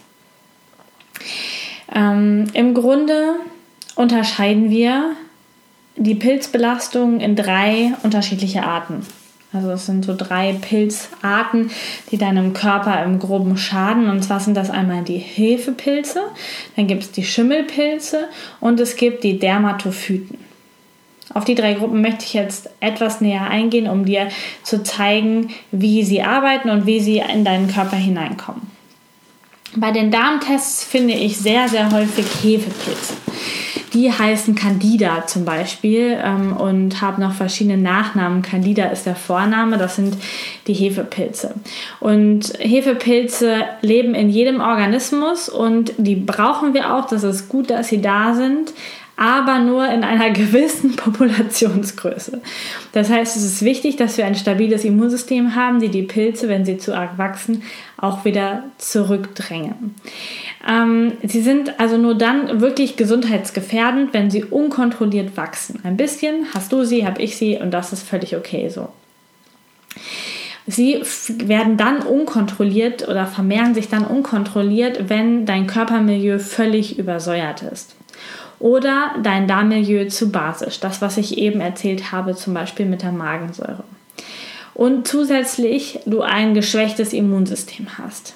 Ähm, 1.93 2.47
Im 2.53 2.73
Grunde 2.73 3.35
unterscheiden 3.95 4.69
wir 4.69 5.11
die 5.95 6.15
Pilzbelastung 6.15 7.19
in 7.19 7.35
drei 7.35 7.93
unterschiedliche 8.03 8.63
Arten. 8.63 9.05
Also 9.53 9.71
es 9.71 9.85
sind 9.85 10.05
so 10.05 10.15
drei 10.17 10.53
Pilzarten, 10.53 11.71
die 12.09 12.17
deinem 12.17 12.53
Körper 12.53 13.03
im 13.03 13.19
groben 13.19 13.57
schaden. 13.57 14.09
Und 14.09 14.23
zwar 14.23 14.39
sind 14.39 14.55
das 14.55 14.69
einmal 14.69 15.03
die 15.03 15.17
Hefepilze, 15.17 16.21
dann 16.75 16.87
gibt 16.87 17.03
es 17.03 17.11
die 17.11 17.25
Schimmelpilze 17.25 18.29
und 18.61 18.79
es 18.79 18.95
gibt 18.95 19.23
die 19.23 19.39
Dermatophyten. 19.39 20.37
Auf 21.33 21.45
die 21.45 21.55
drei 21.55 21.73
Gruppen 21.73 22.01
möchte 22.01 22.25
ich 22.25 22.33
jetzt 22.33 22.69
etwas 22.79 23.21
näher 23.21 23.49
eingehen, 23.49 23.87
um 23.87 24.05
dir 24.05 24.29
zu 24.63 24.83
zeigen, 24.83 25.49
wie 25.71 26.03
sie 26.03 26.23
arbeiten 26.23 26.69
und 26.69 26.85
wie 26.85 26.99
sie 26.99 27.19
in 27.19 27.45
deinen 27.45 27.69
Körper 27.69 27.95
hineinkommen. 27.95 28.70
Bei 29.75 29.91
den 29.91 30.11
Darmtests 30.11 30.83
finde 30.83 31.13
ich 31.13 31.37
sehr, 31.37 31.69
sehr 31.69 31.91
häufig 31.91 32.25
Hefepilze. 32.43 33.13
Die 33.93 34.11
heißen 34.11 34.55
Candida 34.55 35.27
zum 35.27 35.43
Beispiel 35.43 36.17
ähm, 36.23 36.55
und 36.55 37.01
haben 37.01 37.21
noch 37.21 37.33
verschiedene 37.33 37.77
Nachnamen. 37.77 38.41
Candida 38.41 38.85
ist 38.85 39.05
der 39.05 39.15
Vorname, 39.15 39.77
das 39.77 39.97
sind 39.97 40.15
die 40.67 40.73
Hefepilze. 40.73 41.55
Und 41.99 42.53
Hefepilze 42.59 43.65
leben 43.81 44.15
in 44.15 44.29
jedem 44.29 44.61
Organismus 44.61 45.49
und 45.49 45.93
die 45.97 46.15
brauchen 46.15 46.73
wir 46.73 46.93
auch. 46.93 47.07
Das 47.07 47.23
ist 47.23 47.49
gut, 47.49 47.69
dass 47.69 47.89
sie 47.89 48.01
da 48.01 48.33
sind 48.33 48.71
aber 49.17 49.59
nur 49.59 49.87
in 49.87 50.03
einer 50.03 50.29
gewissen 50.31 50.95
Populationsgröße. 50.95 52.41
Das 52.91 53.09
heißt, 53.09 53.35
es 53.35 53.43
ist 53.43 53.61
wichtig, 53.61 53.95
dass 53.95 54.17
wir 54.17 54.25
ein 54.25 54.35
stabiles 54.35 54.83
Immunsystem 54.83 55.55
haben, 55.55 55.79
die 55.79 55.89
die 55.89 56.03
Pilze, 56.03 56.49
wenn 56.49 56.65
sie 56.65 56.77
zu 56.77 56.95
arg 56.95 57.17
wachsen, 57.17 57.63
auch 57.97 58.25
wieder 58.25 58.63
zurückdrängen. 58.77 59.95
Ähm, 60.67 61.13
sie 61.23 61.41
sind 61.41 61.79
also 61.79 61.97
nur 61.97 62.15
dann 62.15 62.61
wirklich 62.61 62.97
gesundheitsgefährdend, 62.97 64.13
wenn 64.13 64.31
sie 64.31 64.43
unkontrolliert 64.43 65.37
wachsen. 65.37 65.79
Ein 65.83 65.97
bisschen 65.97 66.47
hast 66.53 66.71
du 66.71 66.83
sie, 66.83 67.05
habe 67.05 67.21
ich 67.21 67.37
sie 67.37 67.57
und 67.57 67.71
das 67.71 67.93
ist 67.93 68.07
völlig 68.07 68.35
okay 68.35 68.69
so. 68.69 68.89
Sie 70.67 71.01
werden 71.43 71.75
dann 71.75 72.01
unkontrolliert 72.03 73.07
oder 73.07 73.25
vermehren 73.25 73.73
sich 73.73 73.89
dann 73.89 74.05
unkontrolliert, 74.05 75.09
wenn 75.09 75.45
dein 75.45 75.65
Körpermilieu 75.65 76.37
völlig 76.37 76.99
übersäuert 76.99 77.63
ist 77.63 77.95
oder 78.61 79.15
dein 79.21 79.47
Darmmilieu 79.47 80.07
zu 80.07 80.31
basisch. 80.31 80.79
Das, 80.79 81.01
was 81.01 81.17
ich 81.17 81.37
eben 81.37 81.61
erzählt 81.61 82.11
habe, 82.11 82.35
zum 82.35 82.53
Beispiel 82.53 82.85
mit 82.85 83.01
der 83.01 83.11
Magensäure. 83.11 83.83
Und 84.73 85.07
zusätzlich 85.07 85.99
du 86.05 86.21
ein 86.21 86.53
geschwächtes 86.53 87.11
Immunsystem 87.11 87.97
hast. 87.97 88.35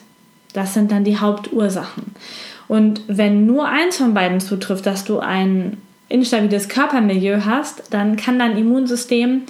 Das 0.54 0.74
sind 0.74 0.92
dann 0.92 1.04
die 1.04 1.18
Hauptursachen. 1.18 2.16
Und 2.68 3.02
wenn 3.08 3.46
nur 3.46 3.68
eins 3.68 3.98
von 3.98 4.14
beiden 4.14 4.40
zutrifft, 4.40 4.86
dass 4.86 5.06
du 5.06 5.20
ein 5.20 5.78
instabiles 6.10 6.70
Körpermilieu 6.70 7.42
hast, 7.46 7.84
dann 7.92 8.16
kann 8.16 8.40
dein 8.40 8.58
Immunsystem 8.58 9.44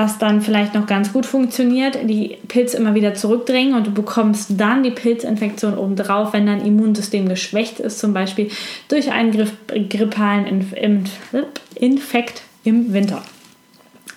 was 0.00 0.16
dann 0.16 0.40
vielleicht 0.40 0.72
noch 0.74 0.86
ganz 0.86 1.12
gut 1.12 1.26
funktioniert, 1.26 1.98
die 2.08 2.38
Pilze 2.48 2.78
immer 2.78 2.94
wieder 2.94 3.12
zurückdrängen 3.12 3.74
und 3.74 3.86
du 3.86 3.90
bekommst 3.90 4.52
dann 4.56 4.82
die 4.82 4.90
Pilzinfektion 4.90 5.76
obendrauf, 5.76 6.32
wenn 6.32 6.46
dein 6.46 6.64
Immunsystem 6.64 7.28
geschwächt 7.28 7.80
ist, 7.80 7.98
zum 7.98 8.14
Beispiel 8.14 8.50
durch 8.88 9.12
einen 9.12 9.30
grippalen 9.90 10.64
Infekt 11.74 12.42
im 12.64 12.94
Winter. 12.94 13.22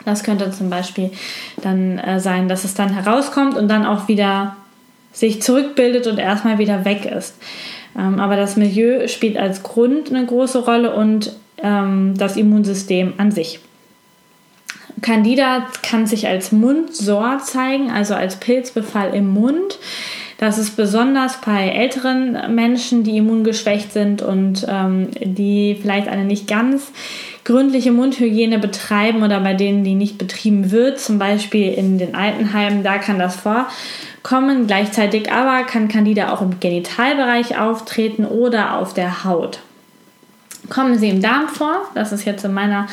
Das 0.05 0.23
könnte 0.23 0.51
zum 0.51 0.69
Beispiel 0.69 1.11
dann 1.61 1.97
äh, 1.97 2.21
sein, 2.21 2.47
dass 2.47 2.63
es 2.63 2.75
dann 2.75 2.93
herauskommt 2.93 3.57
und 3.57 3.67
dann 3.67 3.85
auch 3.85 4.07
wieder 4.07 4.55
sich 5.11 5.41
zurückbildet 5.41 6.07
und 6.07 6.17
erstmal 6.17 6.59
wieder 6.59 6.85
weg 6.85 7.05
ist. 7.05 7.35
Ähm, 7.97 8.21
aber 8.21 8.37
das 8.37 8.55
Milieu 8.55 9.07
spielt 9.09 9.35
als 9.35 9.63
Grund 9.63 10.09
eine 10.09 10.25
große 10.25 10.59
Rolle 10.59 10.95
und 10.95 11.33
ähm, 11.61 12.13
das 12.17 12.37
Immunsystem 12.37 13.13
an 13.17 13.31
sich. 13.31 13.59
Candida 15.03 15.67
kann 15.83 16.07
sich 16.07 16.27
als 16.27 16.51
Mundsor 16.51 17.39
zeigen, 17.43 17.91
also 17.91 18.15
als 18.15 18.37
Pilzbefall 18.37 19.13
im 19.13 19.29
Mund. 19.29 19.77
Das 20.39 20.57
ist 20.57 20.75
besonders 20.75 21.39
bei 21.41 21.69
älteren 21.69 22.55
Menschen, 22.55 23.03
die 23.03 23.17
immungeschwächt 23.17 23.93
sind 23.93 24.21
und 24.21 24.65
ähm, 24.67 25.09
die 25.21 25.77
vielleicht 25.79 26.07
eine 26.07 26.25
nicht 26.25 26.47
ganz 26.47 26.91
gründliche 27.45 27.91
Mundhygiene 27.91 28.59
betreiben 28.59 29.23
oder 29.23 29.39
bei 29.41 29.53
denen 29.53 29.83
die 29.83 29.95
nicht 29.95 30.17
betrieben 30.17 30.71
wird, 30.71 30.99
zum 30.99 31.19
Beispiel 31.19 31.73
in 31.73 31.97
den 31.97 32.15
Altenheimen, 32.15 32.83
da 32.83 32.97
kann 32.97 33.19
das 33.19 33.35
vorkommen. 33.35 34.67
Gleichzeitig 34.67 35.31
aber 35.31 35.63
kann 35.65 35.87
Candida 35.87 36.33
auch 36.33 36.41
im 36.41 36.59
Genitalbereich 36.59 37.59
auftreten 37.59 38.25
oder 38.25 38.77
auf 38.77 38.93
der 38.93 39.23
Haut. 39.23 39.59
Kommen 40.69 40.97
sie 40.97 41.09
im 41.09 41.21
Darm 41.21 41.49
vor, 41.49 41.81
das 41.93 42.13
ist 42.13 42.25
jetzt 42.25 42.45
in 42.45 42.53
meiner 42.53 42.87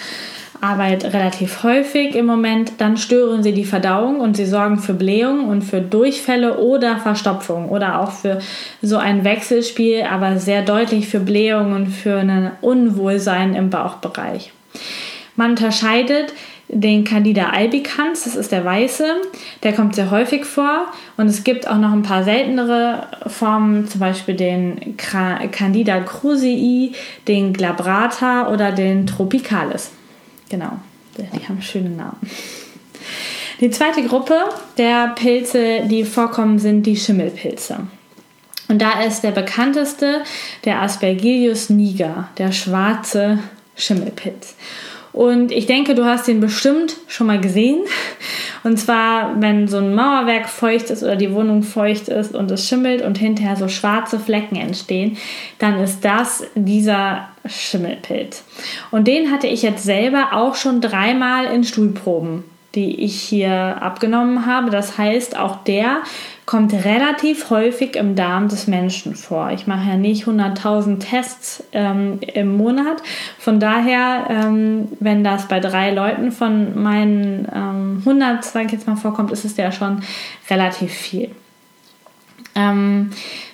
Arbeit 0.61 1.05
relativ 1.05 1.63
häufig 1.63 2.15
im 2.15 2.27
Moment, 2.27 2.73
dann 2.79 2.97
stören 2.97 3.43
sie 3.43 3.53
die 3.53 3.65
Verdauung 3.65 4.21
und 4.21 4.37
sie 4.37 4.45
sorgen 4.45 4.79
für 4.79 4.93
Blähungen 4.93 5.47
und 5.47 5.63
für 5.63 5.81
Durchfälle 5.81 6.59
oder 6.59 6.99
Verstopfung 6.99 7.71
oder 7.71 8.01
auch 8.01 8.13
für 8.13 8.41
so 8.83 8.99
ein 8.99 9.25
Wechselspiel, 9.25 10.03
aber 10.03 10.39
sehr 10.39 10.63
deutlich 10.63 11.09
für 11.09 11.21
Blähungen 11.21 11.73
und 11.73 11.87
für 11.87 12.19
ein 12.19 12.53
Unwohlsein 12.61 13.55
im 13.55 13.71
Bauchbereich. 13.71 14.53
Man 15.37 15.51
unterscheidet 15.51 16.35
den 16.69 17.05
Candida 17.05 17.51
albicans, 17.51 18.25
das 18.25 18.37
ist 18.37 18.53
der 18.53 18.65
weiße, 18.65 19.05
der 19.63 19.73
kommt 19.73 19.95
sehr 19.95 20.11
häufig 20.11 20.45
vor 20.45 20.87
und 21.17 21.27
es 21.27 21.43
gibt 21.43 21.67
auch 21.67 21.79
noch 21.79 21.93
ein 21.93 22.03
paar 22.03 22.23
seltenere 22.23 23.09
Formen, 23.27 23.89
zum 23.89 24.01
Beispiel 24.01 24.37
den 24.37 24.97
Candida 24.97 26.01
krusei, 26.01 26.93
den 27.27 27.53
glabrata 27.53 28.53
oder 28.53 28.71
den 28.73 29.07
tropicalis. 29.07 29.93
Genau, 30.51 30.73
die 31.17 31.49
haben 31.49 31.63
schöne 31.63 31.89
Namen. 31.91 32.19
Die 33.61 33.71
zweite 33.71 34.03
Gruppe 34.03 34.37
der 34.79 35.09
Pilze, 35.15 35.83
die 35.87 36.05
vorkommen, 36.05 36.59
sind 36.59 36.85
die 36.85 36.97
Schimmelpilze. 36.97 37.87
Und 38.69 38.81
da 38.81 39.03
ist 39.03 39.23
der 39.23 39.33
bekannteste 39.33 40.23
der 40.65 40.83
Aspergillus 40.83 41.71
niger, 41.71 42.29
der 42.39 42.53
schwarze 42.53 43.39
Schimmelpilz. 43.77 44.55
Und 45.13 45.51
ich 45.51 45.67
denke, 45.67 45.95
du 45.95 46.05
hast 46.05 46.29
ihn 46.29 46.41
bestimmt 46.41 46.97
schon 47.09 47.27
mal 47.27 47.41
gesehen. 47.41 47.81
Und 48.63 48.79
zwar, 48.79 49.41
wenn 49.41 49.67
so 49.67 49.79
ein 49.79 49.95
Mauerwerk 49.95 50.49
feucht 50.49 50.91
ist 50.91 51.03
oder 51.03 51.17
die 51.17 51.33
Wohnung 51.33 51.63
feucht 51.63 52.09
ist 52.09 52.35
und 52.35 52.51
es 52.51 52.69
schimmelt 52.69 53.03
und 53.03 53.19
hinterher 53.19 53.57
so 53.57 53.69
schwarze 53.69 54.21
Flecken 54.21 54.57
entstehen, 54.57 55.17
dann 55.59 55.81
ist 55.81 56.05
das 56.05 56.45
dieser 56.55 57.29
Schimmelpilz. 57.47 58.45
Und 58.91 59.09
den 59.09 59.33
hatte 59.33 59.47
ich 59.47 59.63
jetzt 59.63 59.83
selber 59.83 60.29
auch 60.33 60.55
schon 60.55 60.81
dreimal 60.81 61.47
in 61.47 61.65
Stuhlproben, 61.65 62.45
die 62.75 63.01
ich 63.01 63.21
hier 63.21 63.79
abgenommen 63.81 64.47
habe. 64.47 64.71
Das 64.71 64.97
heißt, 64.99 65.37
auch 65.37 65.65
der 65.65 66.03
kommt 66.51 66.73
relativ 66.73 67.49
häufig 67.51 67.95
im 67.95 68.17
Darm 68.17 68.49
des 68.49 68.67
Menschen 68.67 69.15
vor. 69.15 69.53
Ich 69.53 69.69
mache 69.69 69.89
ja 69.89 69.97
nicht 69.97 70.25
100.000 70.25 70.99
Tests 70.99 71.63
ähm, 71.71 72.19
im 72.35 72.57
Monat. 72.57 73.05
Von 73.39 73.61
daher, 73.61 74.27
ähm, 74.29 74.89
wenn 74.99 75.23
das 75.23 75.47
bei 75.47 75.61
drei 75.61 75.93
Leuten 75.93 76.33
von 76.33 76.83
meinen 76.83 77.47
ähm, 77.55 77.99
100, 78.01 78.45
sage 78.45 78.67
ich 78.67 78.73
jetzt 78.73 78.89
mal, 78.89 78.97
vorkommt, 78.97 79.31
ist 79.31 79.45
es 79.45 79.57
ja 79.57 79.71
schon 79.71 80.03
relativ 80.51 80.91
viel. 80.91 81.31
Ähm, 82.57 83.11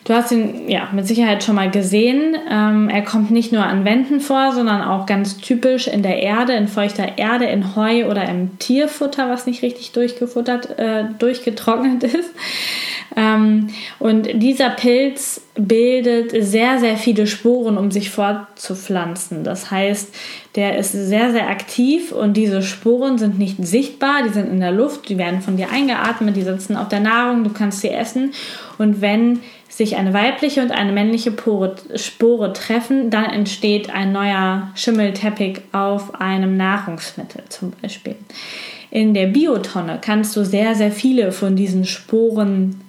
du 0.06 0.14
hast 0.14 0.30
ihn 0.30 0.68
ja 0.68 0.88
mit 0.92 1.06
Sicherheit 1.06 1.42
schon 1.42 1.56
mal 1.56 1.70
gesehen. 1.70 2.36
Ähm, 2.50 2.88
er 2.88 3.02
kommt 3.02 3.30
nicht 3.30 3.52
nur 3.52 3.64
an 3.64 3.84
Wänden 3.84 4.20
vor, 4.20 4.52
sondern 4.52 4.82
auch 4.82 5.04
ganz 5.04 5.38
typisch 5.38 5.88
in 5.88 6.02
der 6.02 6.22
Erde, 6.22 6.54
in 6.54 6.68
feuchter 6.68 7.18
Erde, 7.18 7.46
in 7.46 7.74
Heu 7.76 8.08
oder 8.08 8.28
im 8.28 8.58
Tierfutter, 8.58 9.28
was 9.28 9.46
nicht 9.46 9.62
richtig 9.62 9.92
durchgefuttert, 9.92 10.78
äh, 10.78 11.04
durchgetrocknet 11.18 12.04
ist. 12.04 12.30
Ähm, 13.16 13.68
und 13.98 14.28
dieser 14.34 14.70
Pilz 14.70 15.40
bildet 15.54 16.32
sehr, 16.44 16.78
sehr 16.78 16.96
viele 16.96 17.26
Sporen, 17.26 17.78
um 17.78 17.90
sich 17.90 18.10
fortzupflanzen. 18.10 19.42
Das 19.42 19.70
heißt, 19.70 20.14
der 20.54 20.78
ist 20.78 20.92
sehr, 20.92 21.32
sehr 21.32 21.48
aktiv 21.48 22.12
und 22.12 22.36
diese 22.36 22.62
Sporen 22.62 23.16
sind 23.16 23.38
nicht 23.38 23.56
sichtbar, 23.64 24.22
die 24.24 24.32
sind 24.32 24.50
in 24.50 24.60
der 24.60 24.72
Luft, 24.72 25.08
die 25.08 25.18
werden 25.18 25.40
von 25.40 25.56
dir 25.56 25.70
eingeatmet, 25.72 26.36
die 26.36 26.42
sitzen 26.42 26.76
auf 26.76 26.88
der 26.88 27.00
Nahrung, 27.00 27.42
du 27.42 27.50
kannst 27.50 27.80
sie 27.80 27.90
essen. 27.90 28.32
Und 28.78 29.00
wenn 29.00 29.40
sich 29.76 29.96
eine 29.96 30.14
weibliche 30.14 30.62
und 30.62 30.70
eine 30.70 30.92
männliche 30.92 31.30
Pore, 31.30 31.76
Spore 31.96 32.52
treffen, 32.54 33.10
dann 33.10 33.26
entsteht 33.26 33.90
ein 33.90 34.12
neuer 34.12 34.70
Schimmelteppich 34.74 35.60
auf 35.72 36.18
einem 36.20 36.56
Nahrungsmittel 36.56 37.44
zum 37.50 37.72
Beispiel. 37.82 38.16
In 38.90 39.12
der 39.12 39.26
Biotonne 39.26 39.98
kannst 40.00 40.34
du 40.36 40.44
sehr, 40.44 40.74
sehr 40.74 40.90
viele 40.90 41.30
von 41.32 41.56
diesen 41.56 41.84
Sporen 41.84 42.80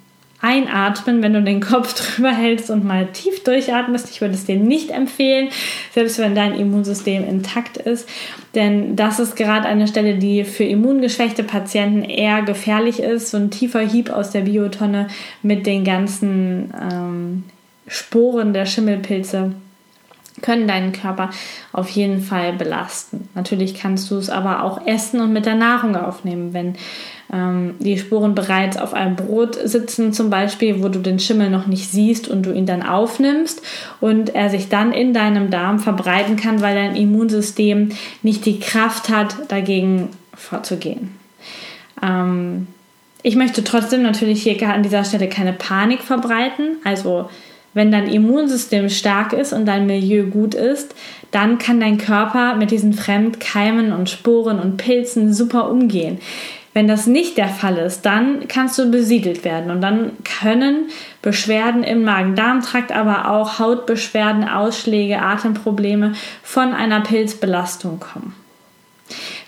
einatmen, 0.42 1.24
wenn 1.24 1.34
du 1.34 1.42
den 1.42 1.62
Kopf 1.62 1.94
drüber 2.16 2.32
hältst 2.32 2.70
und 2.70 2.84
mal 2.84 3.08
tief 3.08 3.44
durchatmest. 3.44 4.10
Ich 4.10 4.22
würde 4.22 4.36
es 4.36 4.46
dir 4.46 4.58
nicht 4.58 4.92
empfehlen, 4.92 5.50
selbst 5.94 6.20
wenn 6.20 6.36
dein 6.36 6.54
Immunsystem 6.54 7.28
intakt 7.28 7.78
ist, 7.78 8.08
denn 8.56 8.96
das 8.96 9.20
ist 9.20 9.36
gerade 9.36 9.68
eine 9.68 9.88
Stelle, 9.88 10.16
die 10.16 10.44
für 10.44 10.64
immungeschwächte 10.64 11.44
Patienten 11.44 12.04
eher 12.04 12.42
gefährlich 12.42 13.00
ist. 13.00 13.32
So 13.32 13.38
ein 13.38 13.52
tiefer 13.52 13.82
Hieb 13.82 14.10
aus 14.10 14.32
der 14.32 14.42
Biotonne 14.42 15.08
mit 15.42 15.66
den 15.66 15.84
ganzen 15.84 16.74
ähm, 16.80 17.44
Sporen 17.88 18.54
der 18.54 18.66
Schimmelpilze 18.66 19.54
können 20.42 20.68
deinen 20.68 20.92
Körper 20.92 21.32
auf 21.74 21.90
jeden 21.90 22.22
Fall 22.22 22.54
belasten. 22.54 23.28
Natürlich 23.34 23.74
kannst 23.74 24.12
du 24.12 24.18
es 24.18 24.30
aber 24.30 24.64
auch 24.64 24.86
essen 24.86 25.20
und 25.20 25.34
mit 25.34 25.46
der 25.46 25.56
Nahrung 25.56 25.96
aufnehmen, 25.96 26.54
wenn 26.54 26.76
ähm, 27.32 27.76
die 27.80 27.98
Spuren 27.98 28.36
bereits 28.36 28.78
auf 28.78 28.94
einem 28.94 29.16
Brot 29.16 29.58
sitzen, 29.64 30.14
zum 30.14 30.30
Beispiel, 30.30 30.82
wo 30.82 30.90
du 30.90 31.00
den 31.00 31.20
Schimmel 31.20 31.50
noch 31.50 31.68
nicht 31.68 31.92
siehst 31.92 32.28
und 32.28 32.46
du 32.46 32.54
ihn 32.54 32.66
dann 32.66 32.84
aufnimmst 32.84 33.62
und 34.00 34.34
er 34.34 34.50
sich 34.50 34.70
dann 34.70 34.94
in 34.94 35.14
deinem 35.14 35.50
Darm 35.50 35.80
verbreiten 35.80 36.38
kann, 36.38 36.62
weil 36.62 36.76
dein 36.76 36.96
Immunsystem 36.96 37.90
nicht 38.24 38.46
die 38.46 38.60
Kraft 38.60 39.10
hat, 39.10 39.36
dagegen 39.50 40.10
vorzugehen. 40.34 41.12
Ähm, 42.02 42.68
ich 43.24 43.36
möchte 43.36 43.64
trotzdem 43.64 44.04
natürlich 44.04 44.44
hier 44.44 44.70
an 44.70 44.84
dieser 44.84 45.04
Stelle 45.04 45.28
keine 45.28 45.52
Panik 45.52 46.02
verbreiten. 46.02 46.78
Also 46.84 47.30
wenn 47.74 47.92
dein 47.92 48.08
Immunsystem 48.08 48.90
stark 48.90 49.34
ist 49.34 49.54
und 49.54 49.66
dein 49.66 49.86
Milieu 49.86 50.24
gut 50.24 50.56
ist, 50.56 50.96
dann 51.32 51.58
kann 51.58 51.80
dein 51.80 51.98
Körper 51.98 52.56
mit 52.56 52.72
diesen 52.72 52.94
Fremdkeimen 52.94 53.92
und 53.92 54.10
Sporen 54.10 54.60
und 54.60 54.78
Pilzen 54.78 55.34
super 55.34 55.70
umgehen. 55.70 56.20
Wenn 56.78 56.88
das 56.88 57.08
nicht 57.08 57.40
der 57.40 57.50
Fall 57.50 57.80
ist, 57.80 58.04
dann 58.04 58.48
kannst 58.48 58.78
du 58.78 58.92
besiedelt 58.92 59.44
werden 59.44 59.72
und 59.72 59.82
dann 59.82 60.12
können 60.40 60.92
Beschwerden 61.24 61.82
im 61.82 62.04
Magen-Darm-Trakt, 62.04 62.92
aber 62.92 63.32
auch 63.32 63.58
Hautbeschwerden, 63.58 64.48
Ausschläge, 64.48 65.20
Atemprobleme 65.20 66.14
von 66.44 66.76
einer 66.76 67.02
Pilzbelastung 67.02 68.00
kommen. 68.00 68.36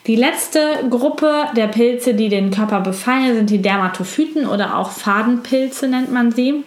Die 0.07 0.15
letzte 0.15 0.59
Gruppe 0.89 1.43
der 1.55 1.67
Pilze, 1.67 2.15
die 2.15 2.29
den 2.29 2.50
Körper 2.50 2.79
befallen, 2.79 3.36
sind 3.36 3.51
die 3.51 3.62
Dermatophyten 3.62 4.48
oder 4.48 4.75
auch 4.75 4.89
Fadenpilze 4.89 5.88
nennt 5.88 6.12
man 6.12 6.31
sie. 6.31 6.63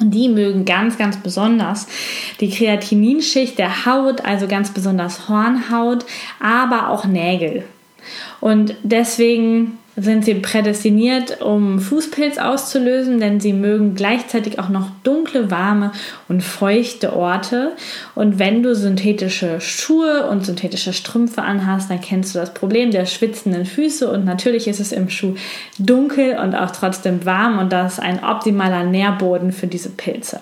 Und 0.00 0.10
die 0.10 0.28
mögen 0.28 0.64
ganz, 0.64 0.98
ganz 0.98 1.16
besonders 1.18 1.86
die 2.40 2.50
Kreatininschicht 2.50 3.56
der 3.56 3.86
Haut, 3.86 4.24
also 4.24 4.48
ganz 4.48 4.70
besonders 4.70 5.28
Hornhaut, 5.28 6.04
aber 6.40 6.88
auch 6.88 7.04
Nägel. 7.04 7.62
Und 8.40 8.74
deswegen 8.82 9.78
sind 9.96 10.26
sie 10.26 10.34
prädestiniert, 10.34 11.40
um 11.40 11.78
Fußpilz 11.80 12.36
auszulösen, 12.36 13.18
denn 13.18 13.40
sie 13.40 13.54
mögen 13.54 13.94
gleichzeitig 13.94 14.58
auch 14.58 14.68
noch 14.68 14.90
dunkle, 15.02 15.50
warme 15.50 15.92
und 16.28 16.42
feuchte 16.42 17.16
Orte. 17.16 17.72
Und 18.14 18.38
wenn 18.38 18.62
du 18.62 18.74
synthetische 18.74 19.58
Schuhe 19.60 20.28
und 20.28 20.44
synthetische 20.44 20.92
Strümpfe 20.92 21.42
anhast, 21.42 21.90
dann 21.90 22.02
kennst 22.02 22.34
du 22.34 22.38
das 22.38 22.52
Problem 22.52 22.90
der 22.90 23.06
schwitzenden 23.06 23.64
Füße. 23.64 24.10
Und 24.10 24.26
natürlich 24.26 24.68
ist 24.68 24.80
es 24.80 24.92
im 24.92 25.08
Schuh 25.08 25.34
dunkel 25.78 26.38
und 26.38 26.54
auch 26.54 26.72
trotzdem 26.72 27.24
warm 27.24 27.58
und 27.58 27.72
das 27.72 27.94
ist 27.94 28.00
ein 28.00 28.22
optimaler 28.22 28.84
Nährboden 28.84 29.50
für 29.50 29.66
diese 29.66 29.90
Pilze. 29.90 30.40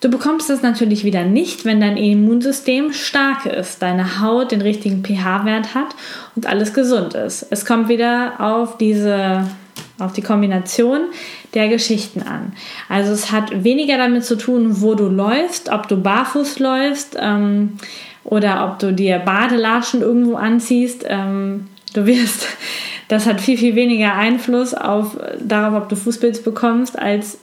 Du 0.00 0.08
bekommst 0.08 0.48
es 0.48 0.62
natürlich 0.62 1.02
wieder 1.02 1.24
nicht, 1.24 1.64
wenn 1.64 1.80
dein 1.80 1.96
Immunsystem 1.96 2.92
stark 2.92 3.46
ist, 3.46 3.82
deine 3.82 4.20
Haut 4.20 4.52
den 4.52 4.60
richtigen 4.60 5.02
pH-Wert 5.02 5.74
hat 5.74 5.88
und 6.36 6.46
alles 6.46 6.72
gesund 6.72 7.14
ist. 7.14 7.46
Es 7.50 7.66
kommt 7.66 7.88
wieder 7.88 8.34
auf 8.38 8.78
diese 8.78 9.44
auf 9.98 10.12
die 10.12 10.22
Kombination 10.22 11.00
der 11.54 11.68
Geschichten 11.68 12.22
an. 12.22 12.52
Also 12.88 13.12
es 13.12 13.32
hat 13.32 13.64
weniger 13.64 13.98
damit 13.98 14.24
zu 14.24 14.36
tun, 14.36 14.80
wo 14.80 14.94
du 14.94 15.08
läufst, 15.08 15.70
ob 15.70 15.88
du 15.88 15.96
barfuß 15.96 16.60
läufst 16.60 17.16
ähm, 17.18 17.78
oder 18.22 18.64
ob 18.66 18.78
du 18.78 18.92
dir 18.92 19.18
Badelatschen 19.18 20.02
irgendwo 20.02 20.36
anziehst. 20.36 21.04
Ähm, 21.08 21.66
du 21.94 22.06
wirst, 22.06 22.46
das 23.08 23.26
hat 23.26 23.40
viel, 23.40 23.58
viel 23.58 23.74
weniger 23.74 24.14
Einfluss 24.14 24.72
auf 24.72 25.16
darauf, 25.40 25.82
ob 25.82 25.88
du 25.88 25.96
Fußpilz 25.96 26.42
bekommst, 26.42 26.96
als 26.96 27.38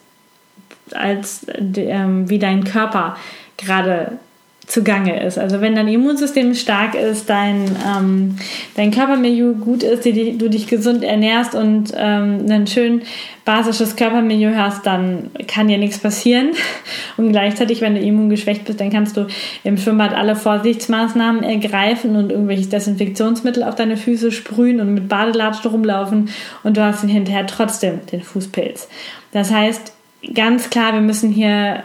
als 0.94 1.46
ähm, 1.76 2.30
wie 2.30 2.40
dein 2.40 2.64
Körper 2.64 3.18
gerade 3.58 4.20
zugange 4.68 5.24
ist. 5.24 5.38
Also 5.38 5.62
wenn 5.62 5.76
dein 5.76 5.88
Immunsystem 5.88 6.54
stark 6.56 6.96
ist, 6.96 7.30
dein, 7.30 7.76
ähm, 7.86 8.38
dein 8.76 8.92
Körpermilieu 8.92 9.54
gut 9.54 9.84
ist, 9.84 10.06
die, 10.06 10.38
du 10.38 10.50
dich 10.50 10.68
gesund 10.68 11.04
ernährst 11.04 11.56
und 11.56 11.94
ähm, 11.96 12.46
ein 12.50 12.66
schön 12.66 13.04
basisches 13.46 13.96
Körpermilieu 13.96 14.56
hast, 14.56 14.86
dann 14.88 15.30
kann 15.48 15.68
dir 15.68 15.78
nichts 15.78 16.00
passieren. 16.00 16.54
Und 17.18 17.32
gleichzeitig, 17.32 17.80
wenn 17.80 17.94
du 17.94 18.02
immungeschwächt 18.02 18.66
bist, 18.66 18.82
dann 18.82 18.90
kannst 18.90 19.16
du 19.18 19.28
im 19.64 19.78
Schwimmbad 19.78 20.16
alle 20.16 20.36
Vorsichtsmaßnahmen 20.36 21.44
ergreifen 21.44 22.16
und 22.16 22.32
irgendwelches 22.32 22.70
Desinfektionsmittel 22.70 23.64
auf 23.64 23.76
deine 23.76 23.96
Füße 23.96 24.32
sprühen 24.32 24.82
und 24.82 24.94
mit 24.96 25.08
Badelatschen 25.08 25.72
rumlaufen 25.72 26.30
und 26.64 26.76
du 26.76 26.84
hast 26.84 27.06
hinterher 27.06 27.46
trotzdem 27.46 28.06
den 28.12 28.22
Fußpilz. 28.22 28.90
Das 29.32 29.52
heißt, 29.52 29.95
ganz 30.34 30.70
klar, 30.70 30.94
wir 30.94 31.02
müssen 31.02 31.32
hier 31.32 31.84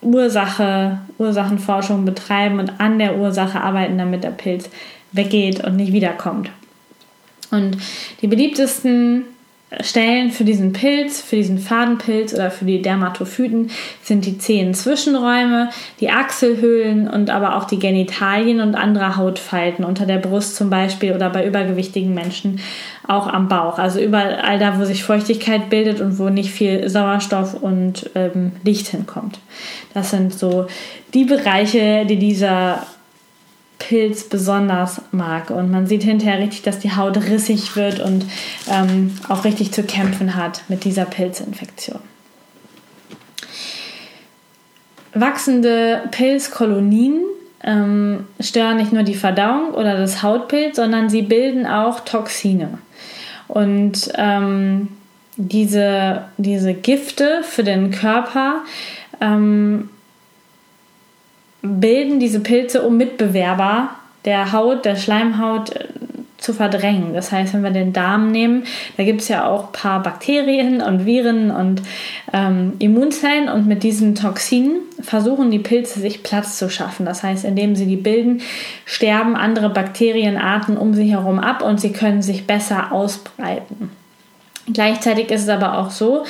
Ursache, 0.00 0.98
Ursachenforschung 1.18 2.04
betreiben 2.04 2.60
und 2.60 2.80
an 2.80 2.98
der 2.98 3.18
Ursache 3.18 3.60
arbeiten, 3.60 3.98
damit 3.98 4.24
der 4.24 4.30
Pilz 4.30 4.70
weggeht 5.12 5.64
und 5.64 5.76
nicht 5.76 5.92
wiederkommt. 5.92 6.50
Und 7.50 7.78
die 8.20 8.26
beliebtesten 8.26 9.24
Stellen 9.80 10.30
für 10.30 10.44
diesen 10.44 10.72
Pilz, 10.72 11.20
für 11.20 11.36
diesen 11.36 11.58
Fadenpilz 11.58 12.32
oder 12.32 12.50
für 12.50 12.64
die 12.64 12.80
Dermatophyten 12.80 13.70
sind 14.02 14.24
die 14.24 14.38
Zehenzwischenräume, 14.38 15.68
die 16.00 16.10
Achselhöhlen 16.10 17.06
und 17.06 17.28
aber 17.28 17.56
auch 17.56 17.64
die 17.64 17.78
Genitalien 17.78 18.60
und 18.60 18.74
andere 18.74 19.16
Hautfalten 19.16 19.84
unter 19.84 20.06
der 20.06 20.18
Brust 20.18 20.56
zum 20.56 20.70
Beispiel 20.70 21.12
oder 21.12 21.28
bei 21.28 21.46
übergewichtigen 21.46 22.14
Menschen 22.14 22.60
auch 23.06 23.26
am 23.26 23.48
Bauch. 23.48 23.78
Also 23.78 24.00
überall 24.00 24.58
da, 24.58 24.78
wo 24.78 24.84
sich 24.86 25.04
Feuchtigkeit 25.04 25.68
bildet 25.68 26.00
und 26.00 26.18
wo 26.18 26.30
nicht 26.30 26.50
viel 26.50 26.88
Sauerstoff 26.88 27.54
und 27.54 28.08
ähm, 28.14 28.52
Licht 28.64 28.88
hinkommt. 28.88 29.38
Das 29.92 30.10
sind 30.10 30.32
so 30.32 30.66
die 31.12 31.24
Bereiche, 31.24 32.06
die 32.06 32.16
dieser 32.16 32.86
Pilz 33.78 34.24
besonders 34.24 35.00
mag. 35.12 35.50
Und 35.50 35.70
man 35.70 35.86
sieht 35.86 36.02
hinterher 36.02 36.38
richtig, 36.38 36.62
dass 36.62 36.78
die 36.78 36.96
Haut 36.96 37.16
rissig 37.16 37.76
wird 37.76 38.00
und 38.00 38.24
ähm, 38.70 39.16
auch 39.28 39.44
richtig 39.44 39.72
zu 39.72 39.82
kämpfen 39.82 40.34
hat 40.34 40.62
mit 40.68 40.84
dieser 40.84 41.04
Pilzinfektion. 41.04 42.00
Wachsende 45.14 46.02
Pilzkolonien 46.10 47.22
ähm, 47.64 48.26
stören 48.40 48.76
nicht 48.76 48.92
nur 48.92 49.02
die 49.02 49.14
Verdauung 49.14 49.72
oder 49.72 49.96
das 49.96 50.22
Hautpilz, 50.22 50.76
sondern 50.76 51.08
sie 51.08 51.22
bilden 51.22 51.66
auch 51.66 52.00
Toxine. 52.00 52.78
Und 53.48 54.12
ähm, 54.16 54.88
diese, 55.36 56.24
diese 56.36 56.74
Gifte 56.74 57.42
für 57.42 57.64
den 57.64 57.90
Körper 57.90 58.62
ähm, 59.20 59.88
bilden 61.62 62.20
diese 62.20 62.40
Pilze, 62.40 62.82
um 62.82 62.96
Mitbewerber 62.96 63.90
der 64.24 64.52
Haut, 64.52 64.84
der 64.84 64.96
Schleimhaut 64.96 65.74
äh, 65.74 65.86
zu 66.38 66.52
verdrängen. 66.52 67.14
Das 67.14 67.32
heißt, 67.32 67.52
wenn 67.52 67.64
wir 67.64 67.70
den 67.70 67.92
Darm 67.92 68.30
nehmen, 68.30 68.64
da 68.96 69.02
gibt 69.02 69.22
es 69.22 69.28
ja 69.28 69.46
auch 69.46 69.66
ein 69.66 69.72
paar 69.72 70.02
Bakterien 70.02 70.80
und 70.80 71.04
Viren 71.04 71.50
und 71.50 71.82
ähm, 72.32 72.74
Immunzellen 72.78 73.48
und 73.48 73.66
mit 73.66 73.82
diesen 73.82 74.14
Toxinen 74.14 74.82
versuchen 75.00 75.50
die 75.50 75.58
Pilze 75.58 75.98
sich 75.98 76.22
Platz 76.22 76.56
zu 76.56 76.70
schaffen. 76.70 77.06
Das 77.06 77.24
heißt, 77.24 77.44
indem 77.44 77.74
sie 77.74 77.86
die 77.86 77.96
bilden, 77.96 78.40
sterben 78.84 79.34
andere 79.34 79.68
Bakterienarten 79.68 80.76
um 80.76 80.94
sie 80.94 81.10
herum 81.10 81.40
ab 81.40 81.60
und 81.60 81.80
sie 81.80 81.92
können 81.92 82.22
sich 82.22 82.46
besser 82.46 82.92
ausbreiten. 82.92 83.90
Gleichzeitig 84.72 85.30
ist 85.30 85.42
es 85.42 85.48
aber 85.48 85.78
auch 85.78 85.90
so, 85.90 86.24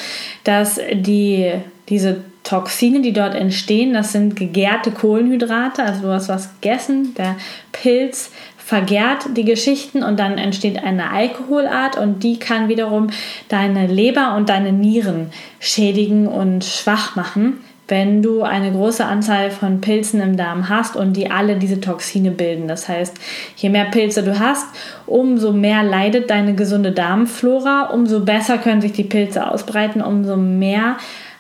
dass 0.44 0.80
die, 0.94 1.52
diese 1.88 2.22
Toxine, 2.48 3.02
die 3.02 3.12
dort 3.12 3.34
entstehen, 3.34 3.92
das 3.92 4.12
sind 4.12 4.34
gegärte 4.34 4.90
Kohlenhydrate, 4.90 5.82
also 5.82 6.02
du 6.02 6.08
hast 6.08 6.30
was 6.30 6.48
gegessen, 6.61 7.14
der 7.14 7.37
Pilz 7.72 8.30
vergärt 8.56 9.37
die 9.37 9.44
Geschichten 9.44 10.02
und 10.02 10.18
dann 10.18 10.38
entsteht 10.38 10.82
eine 10.82 11.11
Alkoholart 11.11 11.98
und 11.98 12.22
die 12.22 12.38
kann 12.38 12.70
wiederum 12.70 13.08
deine 13.48 13.87
Leber 13.87 14.34
und 14.34 14.48
deine 14.48 14.72
Nieren 14.72 15.30
schädigen 15.61 16.26
und 16.26 16.64
schwach 16.64 17.16
machen, 17.16 17.61
wenn 17.87 18.22
du 18.22 18.42
eine 18.42 18.72
große 18.72 19.04
Anzahl 19.04 19.50
von 19.50 19.82
Pilzen 19.82 20.22
im 20.22 20.38
Darm 20.38 20.70
hast 20.70 20.96
und 20.96 21.18
die 21.18 21.30
alle 21.30 21.56
diese 21.56 21.82
Toxine 21.82 22.30
bilden. 22.30 22.66
Das 22.66 22.88
heißt, 22.88 23.14
je 23.56 23.68
mehr 23.68 23.87
Pilze 23.87 24.22
du 24.22 24.38
hast, 24.38 24.66
umso 25.06 25.52
mehr 25.52 25.82
leidet 25.82 26.30
deine 26.30 26.54
gesunde 26.54 26.92
Darmflora, 26.92 27.90
umso 27.92 28.20
besser 28.20 28.56
können 28.56 28.80
sich 28.80 28.92
die 28.92 29.04
Pilze 29.04 29.50
ausbreiten, 29.50 30.00
umso 30.00 30.37
mehr 30.37 30.96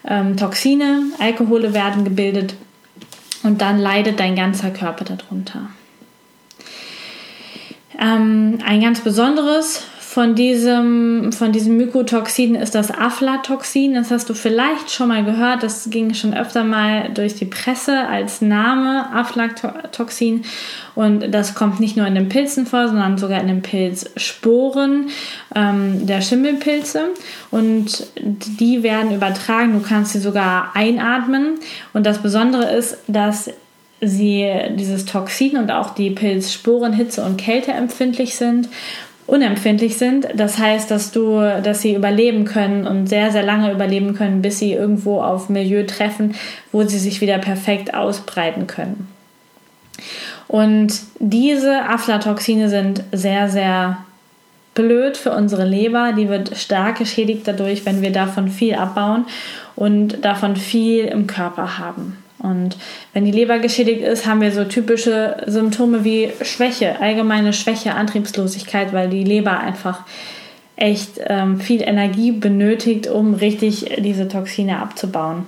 ähm, 0.08 0.36
Toxine, 0.36 1.04
Alkohole 1.18 1.74
werden 1.74 2.04
gebildet 2.04 2.54
und 3.42 3.60
dann 3.60 3.78
leidet 3.78 4.18
dein 4.18 4.34
ganzer 4.34 4.70
Körper 4.70 5.04
darunter. 5.04 5.70
Ähm, 8.00 8.58
ein 8.64 8.80
ganz 8.80 9.00
besonderes 9.00 9.84
von 10.08 10.34
diesem, 10.34 11.32
von 11.32 11.52
diesem 11.52 11.76
Mykotoxin 11.76 12.54
ist 12.54 12.74
das 12.74 12.90
Aflatoxin. 12.90 13.92
Das 13.92 14.10
hast 14.10 14.30
du 14.30 14.32
vielleicht 14.32 14.90
schon 14.90 15.08
mal 15.08 15.22
gehört. 15.22 15.62
Das 15.62 15.90
ging 15.90 16.14
schon 16.14 16.32
öfter 16.32 16.64
mal 16.64 17.10
durch 17.12 17.34
die 17.34 17.44
Presse 17.44 18.08
als 18.08 18.40
Name 18.40 19.12
Aflatoxin. 19.12 20.44
Und 20.94 21.30
das 21.30 21.54
kommt 21.54 21.78
nicht 21.78 21.98
nur 21.98 22.06
in 22.06 22.14
den 22.14 22.30
Pilzen 22.30 22.64
vor, 22.64 22.88
sondern 22.88 23.18
sogar 23.18 23.38
in 23.42 23.48
den 23.48 23.60
Pilzsporen 23.60 25.10
ähm, 25.54 26.06
der 26.06 26.22
Schimmelpilze. 26.22 27.10
Und 27.50 28.06
die 28.16 28.82
werden 28.82 29.14
übertragen. 29.14 29.74
Du 29.74 29.86
kannst 29.86 30.12
sie 30.12 30.20
sogar 30.20 30.70
einatmen. 30.74 31.58
Und 31.92 32.06
das 32.06 32.22
Besondere 32.22 32.74
ist, 32.74 32.96
dass 33.08 33.50
sie 34.00 34.48
dieses 34.70 35.04
Toxin 35.04 35.58
und 35.58 35.70
auch 35.70 35.90
die 35.90 36.10
Pilzsporen 36.10 36.94
Hitze 36.94 37.22
und 37.24 37.36
Kälte 37.36 37.72
empfindlich 37.72 38.36
sind 38.36 38.68
unempfindlich 39.28 39.98
sind. 39.98 40.26
Das 40.34 40.58
heißt, 40.58 40.90
dass 40.90 41.12
du, 41.12 41.38
dass 41.62 41.82
sie 41.82 41.94
überleben 41.94 42.46
können 42.46 42.86
und 42.86 43.08
sehr, 43.08 43.30
sehr 43.30 43.42
lange 43.42 43.70
überleben 43.70 44.14
können, 44.14 44.40
bis 44.40 44.58
sie 44.58 44.72
irgendwo 44.72 45.20
auf 45.20 45.50
Milieu 45.50 45.84
treffen, 45.84 46.34
wo 46.72 46.82
sie 46.82 46.98
sich 46.98 47.20
wieder 47.20 47.38
perfekt 47.38 47.92
ausbreiten 47.92 48.66
können. 48.66 49.06
Und 50.48 50.94
diese 51.18 51.82
Aflatoxine 51.82 52.70
sind 52.70 53.04
sehr, 53.12 53.50
sehr 53.50 53.98
blöd 54.72 55.18
für 55.18 55.32
unsere 55.32 55.66
Leber. 55.66 56.14
Die 56.16 56.30
wird 56.30 56.56
stark 56.56 56.96
geschädigt 56.96 57.42
dadurch, 57.46 57.84
wenn 57.84 58.00
wir 58.00 58.12
davon 58.12 58.48
viel 58.48 58.76
abbauen 58.76 59.26
und 59.76 60.24
davon 60.24 60.56
viel 60.56 61.04
im 61.04 61.26
Körper 61.26 61.78
haben. 61.78 62.16
Und 62.38 62.76
wenn 63.12 63.24
die 63.24 63.32
Leber 63.32 63.58
geschädigt 63.58 64.02
ist, 64.02 64.26
haben 64.26 64.40
wir 64.40 64.52
so 64.52 64.64
typische 64.64 65.42
Symptome 65.46 66.04
wie 66.04 66.30
Schwäche, 66.42 67.00
allgemeine 67.00 67.52
Schwäche, 67.52 67.94
Antriebslosigkeit, 67.94 68.92
weil 68.92 69.08
die 69.08 69.24
Leber 69.24 69.58
einfach 69.58 70.04
echt 70.76 71.20
ähm, 71.26 71.60
viel 71.60 71.82
Energie 71.82 72.30
benötigt, 72.30 73.08
um 73.08 73.34
richtig 73.34 73.96
diese 73.98 74.28
Toxine 74.28 74.80
abzubauen. 74.80 75.46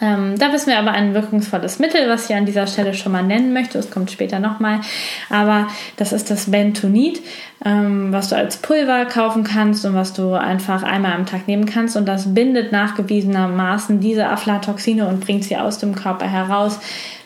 Ähm, 0.00 0.38
da 0.38 0.52
wissen 0.52 0.68
wir 0.68 0.78
aber 0.78 0.92
ein 0.92 1.14
wirkungsvolles 1.14 1.78
Mittel, 1.78 2.08
was 2.08 2.28
ich 2.28 2.36
an 2.36 2.46
dieser 2.46 2.66
Stelle 2.66 2.94
schon 2.94 3.12
mal 3.12 3.22
nennen 3.22 3.52
möchte. 3.52 3.78
Es 3.78 3.90
kommt 3.90 4.10
später 4.10 4.38
nochmal. 4.38 4.80
Aber 5.28 5.68
das 5.96 6.12
ist 6.12 6.30
das 6.30 6.50
Bentonit, 6.50 7.20
ähm, 7.64 8.12
was 8.12 8.28
du 8.28 8.36
als 8.36 8.58
Pulver 8.58 9.06
kaufen 9.06 9.44
kannst 9.44 9.84
und 9.84 9.94
was 9.94 10.12
du 10.12 10.34
einfach 10.34 10.82
einmal 10.82 11.12
am 11.12 11.26
Tag 11.26 11.48
nehmen 11.48 11.66
kannst. 11.66 11.96
Und 11.96 12.06
das 12.06 12.32
bindet 12.34 12.72
nachgewiesenermaßen 12.72 14.00
diese 14.00 14.28
Aflatoxine 14.28 15.08
und 15.08 15.20
bringt 15.20 15.44
sie 15.44 15.56
aus 15.56 15.78
dem 15.78 15.94
Körper 15.94 16.26
heraus. 16.26 16.78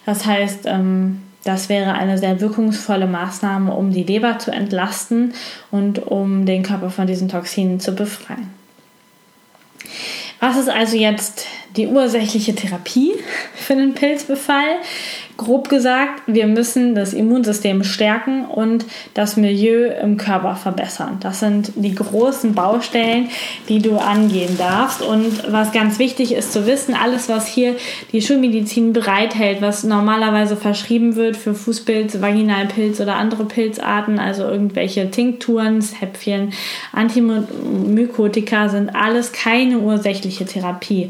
Das 0.06 0.24
heißt, 0.24 0.66
ähm, 0.66 1.22
das 1.44 1.68
wäre 1.68 1.94
eine 1.94 2.18
sehr 2.18 2.40
wirkungsvolle 2.40 3.06
Maßnahme, 3.06 3.72
um 3.74 3.90
die 3.90 4.04
Leber 4.04 4.38
zu 4.38 4.52
entlasten 4.52 5.34
und 5.70 5.98
um 5.98 6.46
den 6.46 6.62
Körper 6.62 6.90
von 6.90 7.06
diesen 7.06 7.28
Toxinen 7.28 7.80
zu 7.80 7.94
befreien. 7.94 8.50
Was 10.38 10.56
ist 10.56 10.70
also 10.70 10.96
jetzt 10.96 11.46
die 11.76 11.86
ursächliche 11.86 12.54
Therapie 12.54 13.12
für 13.54 13.74
den 13.74 13.94
Pilzbefall? 13.94 14.76
Grob 15.36 15.68
gesagt, 15.68 16.22
wir 16.26 16.46
müssen 16.46 16.94
das 16.94 17.14
Immunsystem 17.14 17.84
stärken 17.84 18.44
und 18.44 18.84
das 19.14 19.36
Milieu 19.36 19.86
im 20.02 20.16
Körper 20.16 20.56
verbessern. 20.56 21.18
Das 21.20 21.40
sind 21.40 21.72
die 21.76 21.94
großen 21.94 22.54
Baustellen, 22.54 23.28
die 23.68 23.80
du 23.80 23.96
angehen 23.96 24.58
darfst. 24.58 25.02
Und 25.02 25.50
was 25.50 25.72
ganz 25.72 25.98
wichtig 25.98 26.32
ist 26.32 26.52
zu 26.52 26.66
wissen, 26.66 26.94
alles, 26.94 27.28
was 27.28 27.46
hier 27.46 27.76
die 28.12 28.22
Schulmedizin 28.22 28.92
bereithält, 28.92 29.62
was 29.62 29.84
normalerweise 29.84 30.56
verschrieben 30.56 31.16
wird 31.16 31.36
für 31.36 31.54
Fußpilz, 31.54 32.20
Vaginalpilz 32.20 33.00
oder 33.00 33.16
andere 33.16 33.44
Pilzarten, 33.44 34.18
also 34.18 34.44
irgendwelche 34.44 35.10
Tinkturen, 35.10 35.82
Häppchen, 35.98 36.52
Antimykotika, 36.92 38.68
sind 38.68 38.94
alles 38.94 39.32
keine 39.32 39.78
ursächliche 39.78 40.44
Therapie. 40.44 41.08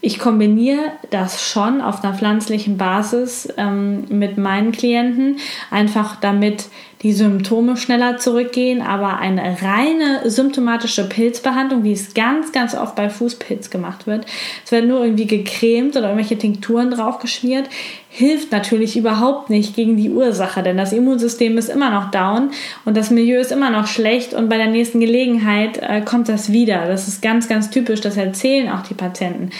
Ich 0.00 0.20
kombiniere 0.20 0.92
das 1.10 1.42
schon 1.42 1.80
auf 1.80 2.04
einer 2.04 2.14
pflanzlichen 2.14 2.76
Basis 2.76 3.46
ähm, 3.68 4.04
mit 4.08 4.38
meinen 4.38 4.72
Klienten, 4.72 5.36
einfach 5.70 6.16
damit 6.16 6.68
die 7.02 7.12
Symptome 7.12 7.76
schneller 7.76 8.18
zurückgehen, 8.18 8.82
aber 8.82 9.18
eine 9.18 9.62
reine 9.62 10.28
symptomatische 10.28 11.08
Pilzbehandlung, 11.08 11.84
wie 11.84 11.92
es 11.92 12.12
ganz, 12.12 12.50
ganz 12.50 12.74
oft 12.74 12.96
bei 12.96 13.08
Fußpilz 13.08 13.70
gemacht 13.70 14.06
wird, 14.06 14.26
es 14.64 14.72
wird 14.72 14.86
nur 14.86 15.04
irgendwie 15.04 15.26
gecremt 15.26 15.96
oder 15.96 16.06
irgendwelche 16.08 16.38
Tinkturen 16.38 16.90
draufgeschmiert, 16.90 17.68
hilft 18.10 18.50
natürlich 18.50 18.96
überhaupt 18.96 19.48
nicht 19.48 19.76
gegen 19.76 19.96
die 19.96 20.10
Ursache, 20.10 20.62
denn 20.62 20.76
das 20.76 20.92
Immunsystem 20.92 21.56
ist 21.56 21.68
immer 21.68 21.90
noch 21.90 22.10
down 22.10 22.50
und 22.84 22.96
das 22.96 23.10
Milieu 23.10 23.38
ist 23.38 23.52
immer 23.52 23.70
noch 23.70 23.86
schlecht 23.86 24.34
und 24.34 24.48
bei 24.48 24.56
der 24.56 24.66
nächsten 24.66 24.98
Gelegenheit 24.98 25.78
äh, 25.78 26.00
kommt 26.00 26.28
das 26.28 26.50
wieder. 26.50 26.86
Das 26.86 27.06
ist 27.06 27.22
ganz, 27.22 27.48
ganz 27.48 27.70
typisch, 27.70 28.00
das 28.00 28.16
erzählen 28.16 28.72
auch 28.72 28.82
die 28.82 28.94
Patienten 28.94 29.50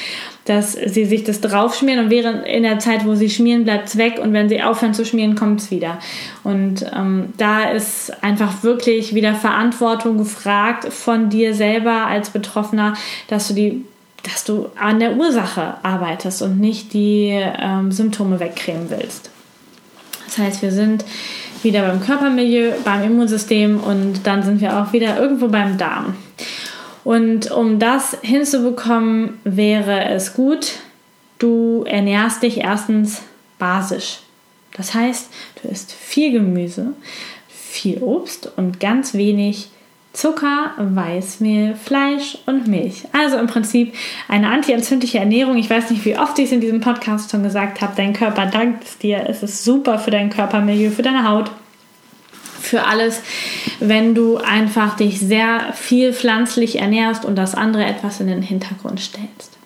dass 0.48 0.72
sie 0.72 1.04
sich 1.04 1.24
das 1.24 1.40
draufschmieren 1.40 2.06
und 2.06 2.10
während 2.10 2.46
in 2.46 2.62
der 2.62 2.78
Zeit, 2.78 3.04
wo 3.04 3.14
sie 3.14 3.28
schmieren, 3.28 3.64
bleibt 3.64 3.88
es 3.88 3.98
weg 3.98 4.18
und 4.22 4.32
wenn 4.32 4.48
sie 4.48 4.62
aufhören 4.62 4.94
zu 4.94 5.04
schmieren, 5.04 5.34
kommt 5.34 5.60
es 5.60 5.70
wieder. 5.70 5.98
Und 6.42 6.86
ähm, 6.96 7.34
da 7.36 7.64
ist 7.70 8.22
einfach 8.22 8.62
wirklich 8.62 9.14
wieder 9.14 9.34
Verantwortung 9.34 10.16
gefragt 10.16 10.92
von 10.92 11.28
dir 11.28 11.54
selber 11.54 12.06
als 12.06 12.30
Betroffener, 12.30 12.94
dass 13.28 13.48
du 13.48 13.54
die 13.54 13.84
dass 14.24 14.44
du 14.44 14.66
an 14.76 14.98
der 14.98 15.16
Ursache 15.16 15.74
arbeitest 15.84 16.42
und 16.42 16.58
nicht 16.58 16.92
die 16.92 17.30
ähm, 17.30 17.92
Symptome 17.92 18.40
wegcremen 18.40 18.90
willst. 18.90 19.30
Das 20.26 20.38
heißt, 20.38 20.60
wir 20.60 20.72
sind 20.72 21.04
wieder 21.62 21.82
beim 21.82 22.00
Körpermilieu, 22.00 22.72
beim 22.84 23.04
Immunsystem 23.04 23.78
und 23.78 24.26
dann 24.26 24.42
sind 24.42 24.60
wir 24.60 24.78
auch 24.78 24.92
wieder 24.92 25.18
irgendwo 25.18 25.48
beim 25.48 25.78
Darm. 25.78 26.16
Und 27.08 27.50
um 27.52 27.78
das 27.78 28.18
hinzubekommen, 28.20 29.38
wäre 29.42 30.10
es 30.10 30.34
gut, 30.34 30.72
du 31.38 31.84
ernährst 31.86 32.42
dich 32.42 32.58
erstens 32.58 33.22
basisch. 33.58 34.18
Das 34.76 34.92
heißt, 34.92 35.30
du 35.62 35.68
isst 35.68 35.90
viel 35.90 36.32
Gemüse, 36.32 36.92
viel 37.48 38.02
Obst 38.02 38.52
und 38.58 38.78
ganz 38.78 39.14
wenig 39.14 39.70
Zucker, 40.12 40.72
Weißmehl, 40.76 41.76
Fleisch 41.76 42.36
und 42.44 42.68
Milch. 42.68 43.04
Also 43.12 43.38
im 43.38 43.46
Prinzip 43.46 43.94
eine 44.28 44.50
antientzündliche 44.50 45.18
Ernährung. 45.18 45.56
Ich 45.56 45.70
weiß 45.70 45.88
nicht, 45.88 46.04
wie 46.04 46.18
oft 46.18 46.38
ich 46.38 46.44
es 46.44 46.52
in 46.52 46.60
diesem 46.60 46.82
Podcast 46.82 47.30
schon 47.30 47.42
gesagt 47.42 47.80
habe. 47.80 47.94
Dein 47.96 48.12
Körper 48.12 48.44
dankt 48.44 48.84
es 48.84 48.98
dir. 48.98 49.24
Es 49.26 49.42
ist 49.42 49.64
super 49.64 49.98
für 49.98 50.10
dein 50.10 50.28
Körpermilieu, 50.28 50.90
für 50.90 51.00
deine 51.00 51.26
Haut 51.26 51.50
für 52.68 52.86
alles, 52.86 53.22
wenn 53.80 54.14
du 54.14 54.36
einfach 54.36 54.96
dich 54.96 55.18
sehr 55.20 55.72
viel 55.74 56.12
pflanzlich 56.12 56.78
ernährst 56.78 57.24
und 57.24 57.36
das 57.36 57.54
andere 57.54 57.84
etwas 57.84 58.20
in 58.20 58.28
den 58.28 58.42
Hintergrund 58.42 59.00
stellst. 59.00 59.58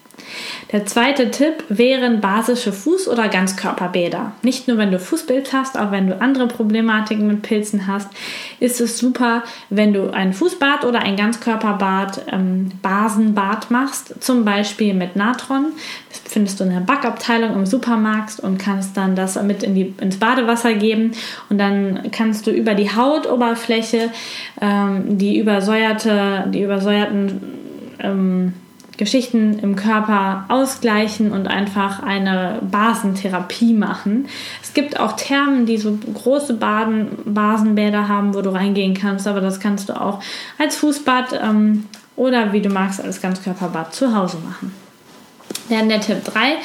Der 0.72 0.86
zweite 0.86 1.30
Tipp 1.30 1.64
wären 1.68 2.22
basische 2.22 2.70
Fuß- 2.70 3.06
oder 3.06 3.28
Ganzkörperbäder. 3.28 4.32
Nicht 4.40 4.68
nur, 4.68 4.78
wenn 4.78 4.90
du 4.90 4.98
Fußpilz 4.98 5.52
hast, 5.52 5.78
auch 5.78 5.90
wenn 5.90 6.06
du 6.06 6.18
andere 6.18 6.48
Problematiken 6.48 7.26
mit 7.26 7.42
Pilzen 7.42 7.86
hast, 7.86 8.08
ist 8.58 8.80
es 8.80 8.96
super, 8.96 9.44
wenn 9.68 9.92
du 9.92 10.10
ein 10.10 10.32
Fußbad 10.32 10.86
oder 10.86 11.00
ein 11.00 11.16
Ganzkörperbad, 11.16 12.22
ähm, 12.32 12.70
Basenbad 12.80 13.70
machst, 13.70 14.14
zum 14.24 14.46
Beispiel 14.46 14.94
mit 14.94 15.14
Natron. 15.14 15.66
Das 16.08 16.21
findest 16.32 16.60
du 16.60 16.64
in 16.64 16.70
der 16.70 16.80
Backabteilung 16.80 17.54
im 17.54 17.66
Supermarkt 17.66 18.40
und 18.40 18.58
kannst 18.58 18.96
dann 18.96 19.14
das 19.14 19.40
mit 19.42 19.62
in 19.62 19.74
die, 19.74 19.94
ins 20.00 20.16
Badewasser 20.16 20.74
geben 20.74 21.12
und 21.50 21.58
dann 21.58 22.10
kannst 22.10 22.46
du 22.46 22.50
über 22.50 22.74
die 22.74 22.90
Hautoberfläche 22.90 24.10
ähm, 24.60 25.18
die 25.18 25.38
übersäuerte, 25.38 26.44
die 26.48 26.62
übersäuerten 26.62 27.40
ähm, 28.00 28.54
Geschichten 28.96 29.58
im 29.58 29.74
Körper 29.74 30.44
ausgleichen 30.48 31.32
und 31.32 31.48
einfach 31.48 32.02
eine 32.02 32.58
Basentherapie 32.62 33.74
machen. 33.74 34.26
Es 34.62 34.74
gibt 34.74 35.00
auch 35.00 35.12
Thermen, 35.12 35.66
die 35.66 35.78
so 35.78 35.98
große 36.14 36.54
Baden, 36.54 37.08
Basenbäder 37.24 38.08
haben, 38.08 38.34
wo 38.34 38.42
du 38.42 38.50
reingehen 38.50 38.94
kannst, 38.94 39.26
aber 39.26 39.40
das 39.40 39.60
kannst 39.60 39.88
du 39.88 40.00
auch 40.00 40.20
als 40.58 40.76
Fußbad 40.76 41.40
ähm, 41.42 41.86
oder 42.16 42.52
wie 42.52 42.60
du 42.60 42.68
magst 42.68 43.02
als 43.02 43.20
Ganzkörperbad 43.20 43.94
zu 43.94 44.14
Hause 44.14 44.38
machen. 44.44 44.81
Dann 45.68 45.88
der 45.88 46.00
Tipp 46.00 46.24
3 46.24 46.56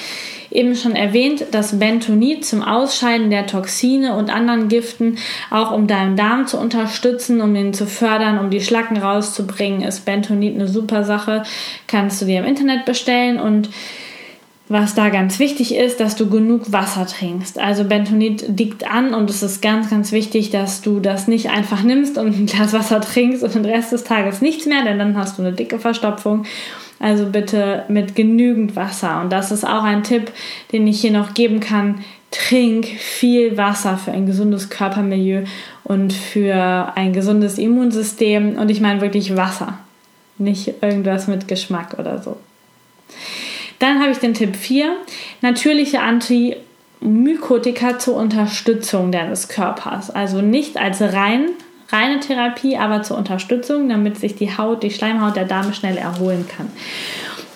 eben 0.52 0.76
schon 0.76 0.96
erwähnt, 0.96 1.46
das 1.52 1.78
Bentonit 1.80 2.46
zum 2.46 2.62
Ausscheiden 2.62 3.30
der 3.30 3.48
Toxine 3.48 4.16
und 4.16 4.30
anderen 4.30 4.70
Giften, 4.70 5.18
auch 5.52 5.72
um 5.72 5.88
deinen 5.88 6.16
Darm 6.16 6.48
zu 6.48 6.58
unterstützen, 6.58 7.42
um 7.42 7.56
ihn 7.56 7.74
zu 7.74 7.86
fördern, 7.86 8.40
um 8.40 8.50
die 8.50 8.62
Schlacken 8.62 8.98
rauszubringen, 8.98 9.82
ist 9.82 10.06
Bentonit 10.06 10.56
eine 10.56 10.68
super 10.68 11.04
Sache. 11.04 11.44
Kannst 11.88 12.22
du 12.22 12.26
dir 12.26 12.40
im 12.40 12.46
Internet 12.46 12.86
bestellen 12.86 13.40
und 13.40 13.70
was 14.70 14.96
da 14.96 15.08
ganz 15.08 15.40
wichtig 15.40 15.76
ist, 15.76 16.02
dass 16.02 16.18
du 16.18 16.30
genug 16.30 16.74
Wasser 16.74 17.06
trinkst. 17.06 17.58
Also 17.58 17.86
Bentonit 17.86 18.58
liegt 18.58 18.86
an 18.86 19.14
und 19.14 19.30
es 19.30 19.42
ist 19.42 19.62
ganz, 19.62 19.90
ganz 19.90 20.12
wichtig, 20.12 20.50
dass 20.50 20.82
du 20.82 21.00
das 21.00 21.30
nicht 21.30 21.50
einfach 21.50 21.84
nimmst 21.84 22.18
und 22.18 22.38
ein 22.38 22.46
Glas 22.48 22.74
Wasser 22.74 23.00
trinkst 23.00 23.44
und 23.44 23.56
den 23.56 23.64
Rest 23.64 23.94
des 23.94 24.04
Tages 24.04 24.42
nichts 24.42 24.66
mehr, 24.66 24.84
denn 24.84 25.00
dann 25.00 25.18
hast 25.18 25.38
du 25.38 25.42
eine 25.42 25.54
dicke 25.54 25.80
Verstopfung. 25.80 26.44
Also 27.00 27.28
bitte 27.28 27.84
mit 27.90 28.16
genügend 28.16 28.76
Wasser. 28.76 29.22
Und 29.22 29.32
das 29.32 29.52
ist 29.52 29.66
auch 29.66 29.84
ein 29.84 30.04
Tipp, 30.04 30.32
den 30.72 30.88
ich 30.88 31.02
hier 31.02 31.12
noch 31.12 31.34
geben 31.34 31.60
kann. 31.60 32.04
Trink 32.32 32.86
viel 32.86 33.56
Wasser 33.58 33.98
für 33.98 34.12
ein 34.12 34.26
gesundes 34.26 34.70
Körpermilieu 34.70 35.44
und 35.84 36.12
für 36.12 36.92
ein 36.96 37.14
gesundes 37.14 37.58
Immunsystem. 37.58 38.58
Und 38.58 38.70
ich 38.70 38.82
meine 38.82 39.02
wirklich 39.02 39.38
Wasser, 39.38 39.78
nicht 40.38 40.82
irgendwas 40.82 41.28
mit 41.28 41.48
Geschmack 41.48 41.96
oder 42.00 42.22
so. 42.22 42.38
Dann 43.80 44.02
habe 44.02 44.12
ich 44.12 44.18
den 44.18 44.34
Tipp 44.34 44.56
4. 44.56 44.96
Natürliche 45.42 46.02
Antimykotika 46.02 48.00
zur 48.00 48.16
Unterstützung 48.16 49.12
deines 49.12 49.48
Körpers. 49.50 50.10
Also 50.10 50.42
nicht 50.42 50.78
als 50.78 51.02
rein 51.02 51.50
reine 51.90 52.20
Therapie, 52.20 52.78
aber 52.78 53.04
zur 53.04 53.18
Unterstützung, 53.18 53.90
damit 53.90 54.18
sich 54.18 54.36
die 54.36 54.58
Haut, 54.58 54.84
die 54.84 54.92
Schleimhaut 54.92 55.36
der 55.36 55.46
Dame 55.46 55.74
schnell 55.74 55.98
erholen 55.98 56.46
kann. 56.48 56.70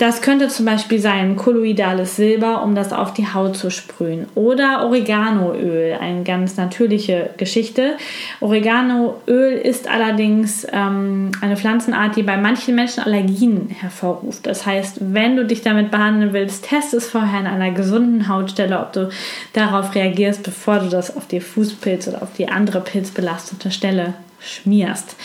Das 0.01 0.23
könnte 0.23 0.47
zum 0.47 0.65
Beispiel 0.65 0.97
sein 0.97 1.35
kolloidales 1.35 2.15
Silber, 2.15 2.63
um 2.63 2.73
das 2.73 2.91
auf 2.91 3.13
die 3.13 3.31
Haut 3.35 3.55
zu 3.55 3.69
sprühen. 3.69 4.25
Oder 4.33 4.83
Oreganoöl, 4.83 5.95
eine 6.01 6.23
ganz 6.23 6.57
natürliche 6.57 7.29
Geschichte. 7.37 7.97
Oreganoöl 8.39 9.53
ist 9.53 9.87
allerdings 9.87 10.65
ähm, 10.71 11.33
eine 11.41 11.55
Pflanzenart, 11.55 12.15
die 12.15 12.23
bei 12.23 12.35
manchen 12.35 12.73
Menschen 12.73 13.03
Allergien 13.03 13.69
hervorruft. 13.69 14.47
Das 14.47 14.65
heißt, 14.65 14.97
wenn 15.01 15.35
du 15.35 15.45
dich 15.45 15.61
damit 15.61 15.91
behandeln 15.91 16.33
willst, 16.33 16.65
test 16.65 16.95
es 16.95 17.07
vorher 17.07 17.41
an 17.41 17.45
einer 17.45 17.69
gesunden 17.69 18.27
Hautstelle, 18.27 18.79
ob 18.79 18.93
du 18.93 19.09
darauf 19.53 19.93
reagierst, 19.93 20.41
bevor 20.41 20.79
du 20.79 20.89
das 20.89 21.15
auf 21.15 21.27
die 21.27 21.41
Fußpilz 21.41 22.07
oder 22.07 22.23
auf 22.23 22.33
die 22.35 22.49
andere 22.49 22.81
pilzbelastete 22.81 23.69
Stelle 23.69 24.15
schmierst. 24.41 25.15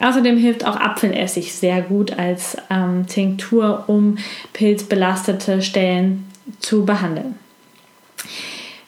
Außerdem 0.00 0.36
hilft 0.36 0.66
auch 0.66 0.76
Apfelessig 0.76 1.54
sehr 1.54 1.82
gut 1.82 2.18
als 2.18 2.56
ähm, 2.70 3.06
Tinktur, 3.06 3.84
um 3.86 4.18
pilzbelastete 4.52 5.62
Stellen 5.62 6.28
zu 6.60 6.84
behandeln. 6.84 7.36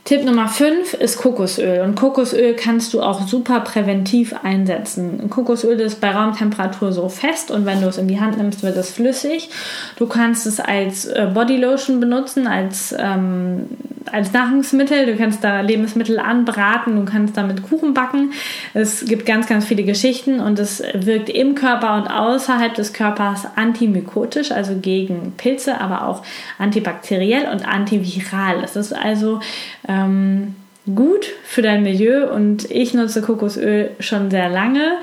Tipp 0.06 0.24
Nummer 0.24 0.46
5 0.46 0.94
ist 0.94 1.18
Kokosöl. 1.18 1.80
Und 1.80 1.96
Kokosöl 1.96 2.54
kannst 2.54 2.94
du 2.94 3.02
auch 3.02 3.26
super 3.26 3.58
präventiv 3.58 4.36
einsetzen. 4.44 5.28
Kokosöl 5.30 5.80
ist 5.80 6.00
bei 6.00 6.12
Raumtemperatur 6.12 6.92
so 6.92 7.08
fest 7.08 7.50
und 7.50 7.66
wenn 7.66 7.80
du 7.80 7.88
es 7.88 7.98
in 7.98 8.06
die 8.06 8.20
Hand 8.20 8.38
nimmst, 8.38 8.62
wird 8.62 8.76
es 8.76 8.92
flüssig. 8.92 9.50
Du 9.96 10.06
kannst 10.06 10.46
es 10.46 10.60
als 10.60 11.06
äh, 11.06 11.28
Bodylotion 11.34 11.98
benutzen, 11.98 12.46
als, 12.46 12.94
ähm, 12.96 13.66
als 14.12 14.32
Nahrungsmittel. 14.32 15.06
Du 15.06 15.16
kannst 15.16 15.42
da 15.42 15.60
Lebensmittel 15.60 16.20
anbraten, 16.20 16.94
du 16.96 17.04
kannst 17.04 17.36
damit 17.36 17.62
Kuchen 17.64 17.94
backen. 17.94 18.32
Es 18.74 19.04
gibt 19.04 19.26
ganz, 19.26 19.48
ganz 19.48 19.64
viele 19.64 19.82
Geschichten 19.82 20.38
und 20.38 20.60
es 20.60 20.82
wirkt 20.94 21.28
im 21.28 21.56
Körper 21.56 21.96
und 21.96 22.06
außerhalb 22.06 22.74
des 22.74 22.92
Körpers 22.92 23.46
antimykotisch, 23.56 24.52
also 24.52 24.76
gegen 24.80 25.32
Pilze, 25.36 25.80
aber 25.80 26.06
auch 26.06 26.22
antibakteriell 26.58 27.50
und 27.50 27.66
antiviral. 27.66 28.62
Es 28.62 28.76
ist 28.76 28.92
also 28.92 29.40
äh, 29.88 29.96
ähm, 29.96 30.54
gut 30.94 31.26
für 31.44 31.62
dein 31.62 31.82
Milieu 31.82 32.32
und 32.32 32.70
ich 32.70 32.94
nutze 32.94 33.20
Kokosöl 33.20 33.90
schon 33.98 34.30
sehr 34.30 34.48
lange. 34.48 34.98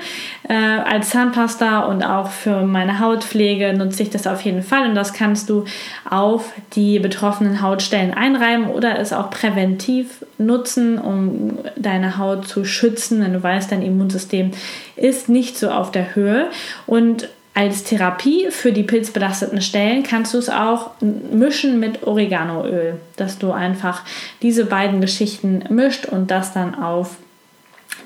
Äh, 0.48 0.54
als 0.54 1.10
Zahnpasta 1.10 1.80
und 1.80 2.02
auch 2.02 2.30
für 2.30 2.62
meine 2.62 3.00
Hautpflege 3.00 3.74
nutze 3.74 4.02
ich 4.02 4.10
das 4.10 4.26
auf 4.26 4.40
jeden 4.42 4.62
Fall 4.62 4.88
und 4.88 4.94
das 4.94 5.12
kannst 5.12 5.50
du 5.50 5.64
auf 6.08 6.52
die 6.74 6.98
betroffenen 6.98 7.60
Hautstellen 7.60 8.14
einreiben 8.14 8.68
oder 8.68 8.98
es 8.98 9.12
auch 9.12 9.28
präventiv 9.28 10.24
nutzen, 10.38 10.98
um 10.98 11.58
deine 11.76 12.16
Haut 12.16 12.48
zu 12.48 12.64
schützen, 12.64 13.22
wenn 13.22 13.34
du 13.34 13.42
weißt, 13.42 13.70
dein 13.70 13.82
Immunsystem 13.82 14.52
ist 14.96 15.28
nicht 15.28 15.58
so 15.58 15.70
auf 15.70 15.90
der 15.90 16.14
Höhe 16.14 16.48
und 16.86 17.28
als 17.54 17.84
Therapie 17.84 18.48
für 18.50 18.72
die 18.72 18.82
pilzbelasteten 18.82 19.62
Stellen 19.62 20.02
kannst 20.02 20.34
du 20.34 20.38
es 20.38 20.50
auch 20.50 20.90
mischen 21.00 21.78
mit 21.78 22.02
Oreganoöl, 22.04 23.00
dass 23.16 23.38
du 23.38 23.52
einfach 23.52 24.02
diese 24.42 24.66
beiden 24.66 25.00
Geschichten 25.00 25.64
mischt 25.68 26.06
und 26.06 26.32
das 26.32 26.52
dann 26.52 26.74
auf 26.74 27.16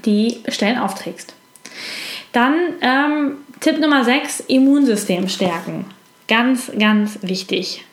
die 0.04 0.38
Stellen 0.48 0.78
aufträgst. 0.78 1.34
Dann 2.32 2.54
ähm, 2.82 3.38
Tipp 3.60 3.80
Nummer 3.80 4.04
6, 4.04 4.40
Immunsystem 4.48 5.28
stärken. 5.28 5.86
Ganz, 6.28 6.70
ganz 6.78 7.18
wichtig. 7.22 7.84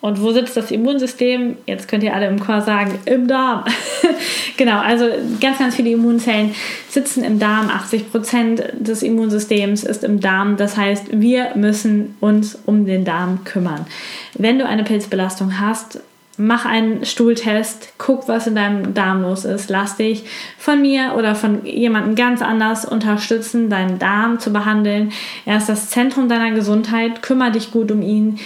Und 0.00 0.22
wo 0.22 0.30
sitzt 0.30 0.56
das 0.56 0.70
Immunsystem? 0.70 1.56
Jetzt 1.66 1.88
könnt 1.88 2.04
ihr 2.04 2.14
alle 2.14 2.28
im 2.28 2.38
Chor 2.38 2.60
sagen, 2.60 3.00
im 3.04 3.26
Darm. 3.26 3.64
genau, 4.56 4.78
also 4.78 5.06
ganz, 5.40 5.58
ganz 5.58 5.74
viele 5.74 5.90
Immunzellen 5.90 6.54
sitzen 6.88 7.24
im 7.24 7.40
Darm. 7.40 7.68
80 7.68 8.12
Prozent 8.12 8.62
des 8.78 9.02
Immunsystems 9.02 9.82
ist 9.82 10.04
im 10.04 10.20
Darm. 10.20 10.56
Das 10.56 10.76
heißt, 10.76 11.20
wir 11.20 11.56
müssen 11.56 12.16
uns 12.20 12.56
um 12.64 12.86
den 12.86 13.04
Darm 13.04 13.42
kümmern. 13.42 13.86
Wenn 14.34 14.60
du 14.60 14.66
eine 14.66 14.84
Pilzbelastung 14.84 15.58
hast, 15.58 16.00
mach 16.36 16.64
einen 16.64 17.04
Stuhltest, 17.04 17.94
guck, 17.98 18.28
was 18.28 18.46
in 18.46 18.54
deinem 18.54 18.94
Darm 18.94 19.22
los 19.22 19.44
ist. 19.44 19.68
Lass 19.68 19.96
dich 19.96 20.22
von 20.58 20.80
mir 20.80 21.14
oder 21.18 21.34
von 21.34 21.66
jemandem 21.66 22.14
ganz 22.14 22.40
anders 22.40 22.84
unterstützen, 22.84 23.68
deinen 23.68 23.98
Darm 23.98 24.38
zu 24.38 24.52
behandeln. 24.52 25.10
Er 25.44 25.56
ist 25.56 25.68
das 25.68 25.90
Zentrum 25.90 26.28
deiner 26.28 26.52
Gesundheit. 26.52 27.20
Kümmere 27.20 27.50
dich 27.50 27.72
gut 27.72 27.90
um 27.90 28.00
ihn 28.00 28.38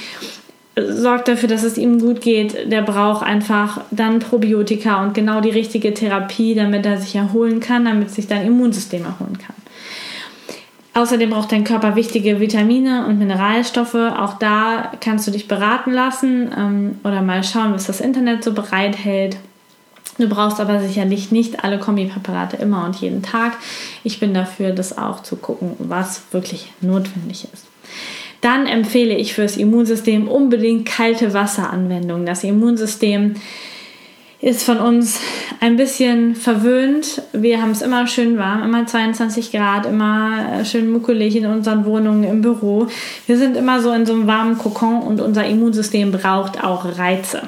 sorgt 0.76 1.28
dafür, 1.28 1.48
dass 1.48 1.62
es 1.62 1.76
ihm 1.76 2.00
gut 2.00 2.20
geht. 2.20 2.70
Der 2.70 2.82
braucht 2.82 3.24
einfach 3.24 3.82
dann 3.90 4.20
Probiotika 4.20 5.02
und 5.02 5.14
genau 5.14 5.40
die 5.40 5.50
richtige 5.50 5.92
Therapie, 5.92 6.54
damit 6.54 6.86
er 6.86 6.98
sich 6.98 7.14
erholen 7.14 7.60
kann, 7.60 7.84
damit 7.84 8.10
sich 8.10 8.26
dein 8.26 8.46
Immunsystem 8.46 9.04
erholen 9.04 9.38
kann. 9.38 9.56
Außerdem 10.94 11.30
braucht 11.30 11.52
dein 11.52 11.64
Körper 11.64 11.96
wichtige 11.96 12.38
Vitamine 12.38 13.06
und 13.06 13.18
Mineralstoffe. 13.18 13.94
Auch 13.94 14.34
da 14.38 14.92
kannst 15.00 15.26
du 15.26 15.30
dich 15.30 15.48
beraten 15.48 15.92
lassen 15.92 16.50
ähm, 16.56 17.00
oder 17.02 17.22
mal 17.22 17.42
schauen, 17.44 17.72
was 17.72 17.86
das 17.86 18.00
Internet 18.00 18.44
so 18.44 18.52
bereithält. 18.52 19.38
Du 20.18 20.28
brauchst 20.28 20.60
aber 20.60 20.80
sicherlich 20.80 21.32
nicht 21.32 21.64
alle 21.64 21.78
Kombipräparate 21.78 22.58
immer 22.58 22.84
und 22.84 22.96
jeden 22.96 23.22
Tag. 23.22 23.52
Ich 24.04 24.20
bin 24.20 24.34
dafür, 24.34 24.72
das 24.72 24.98
auch 24.98 25.22
zu 25.22 25.36
gucken, 25.36 25.74
was 25.78 26.22
wirklich 26.32 26.70
notwendig 26.82 27.48
ist 27.50 27.71
dann 28.42 28.66
empfehle 28.66 29.16
ich 29.16 29.34
fürs 29.34 29.56
Immunsystem 29.56 30.28
unbedingt 30.28 30.84
kalte 30.84 31.32
Wasseranwendungen. 31.32 32.26
Das 32.26 32.44
Immunsystem 32.44 33.36
ist 34.42 34.64
von 34.64 34.78
uns 34.78 35.20
ein 35.60 35.76
bisschen 35.76 36.34
verwöhnt. 36.34 37.22
Wir 37.32 37.62
haben 37.62 37.70
es 37.70 37.80
immer 37.80 38.08
schön 38.08 38.36
warm, 38.38 38.64
immer 38.64 38.84
22 38.84 39.52
Grad, 39.52 39.86
immer 39.86 40.60
äh, 40.60 40.64
schön 40.64 40.90
muckelig 40.90 41.36
in 41.36 41.46
unseren 41.46 41.84
Wohnungen, 41.84 42.24
im 42.24 42.42
Büro. 42.42 42.88
Wir 43.28 43.38
sind 43.38 43.56
immer 43.56 43.80
so 43.80 43.92
in 43.92 44.04
so 44.04 44.12
einem 44.12 44.26
warmen 44.26 44.58
Kokon 44.58 45.00
und 45.02 45.20
unser 45.20 45.46
Immunsystem 45.46 46.10
braucht 46.10 46.62
auch 46.62 46.98
Reize. 46.98 47.42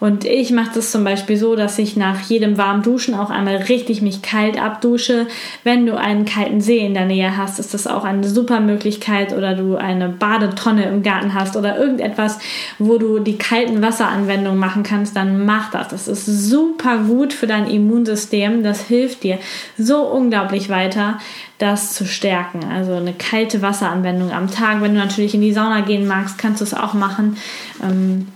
Und 0.00 0.24
ich 0.24 0.50
mache 0.50 0.72
das 0.74 0.90
zum 0.90 1.04
Beispiel 1.04 1.36
so, 1.36 1.56
dass 1.56 1.78
ich 1.78 1.96
nach 1.96 2.20
jedem 2.20 2.58
warmen 2.58 2.82
Duschen 2.82 3.14
auch 3.14 3.30
einmal 3.30 3.56
richtig 3.56 4.02
mich 4.02 4.22
kalt 4.22 4.60
abdusche. 4.60 5.26
Wenn 5.64 5.86
du 5.86 5.96
einen 5.96 6.24
kalten 6.24 6.60
See 6.60 6.78
in 6.78 6.94
der 6.94 7.06
Nähe 7.06 7.36
hast, 7.36 7.58
ist 7.58 7.74
das 7.74 7.86
auch 7.86 8.04
eine 8.04 8.26
super 8.26 8.60
Möglichkeit 8.60 9.36
oder 9.36 9.54
du 9.54 9.76
eine 9.76 10.08
Badetonne 10.08 10.84
im 10.84 11.02
Garten 11.02 11.34
hast 11.34 11.56
oder 11.56 11.78
irgendetwas, 11.78 12.38
wo 12.78 12.98
du 12.98 13.18
die 13.18 13.38
kalten 13.38 13.82
Wasseranwendungen 13.82 14.58
machen 14.58 14.82
kannst, 14.82 15.16
dann 15.16 15.44
mach 15.44 15.70
das. 15.70 15.88
Das 15.88 16.08
ist 16.08 16.26
super 16.26 16.98
gut 16.98 17.32
für 17.32 17.46
dein 17.46 17.68
Immunsystem. 17.68 18.62
Das 18.62 18.82
hilft 18.82 19.22
dir 19.22 19.38
so 19.78 20.02
unglaublich 20.02 20.68
weiter 20.68 21.18
das 21.62 21.94
zu 21.94 22.06
stärken. 22.06 22.64
Also 22.64 22.94
eine 22.94 23.12
kalte 23.12 23.62
Wasseranwendung 23.62 24.32
am 24.32 24.50
Tag. 24.50 24.82
Wenn 24.82 24.94
du 24.94 25.00
natürlich 25.00 25.34
in 25.34 25.40
die 25.40 25.52
Sauna 25.52 25.82
gehen 25.82 26.06
magst, 26.06 26.36
kannst 26.36 26.60
du 26.60 26.64
es 26.64 26.74
auch 26.74 26.92
machen. 26.92 27.36
Ähm, 27.82 28.26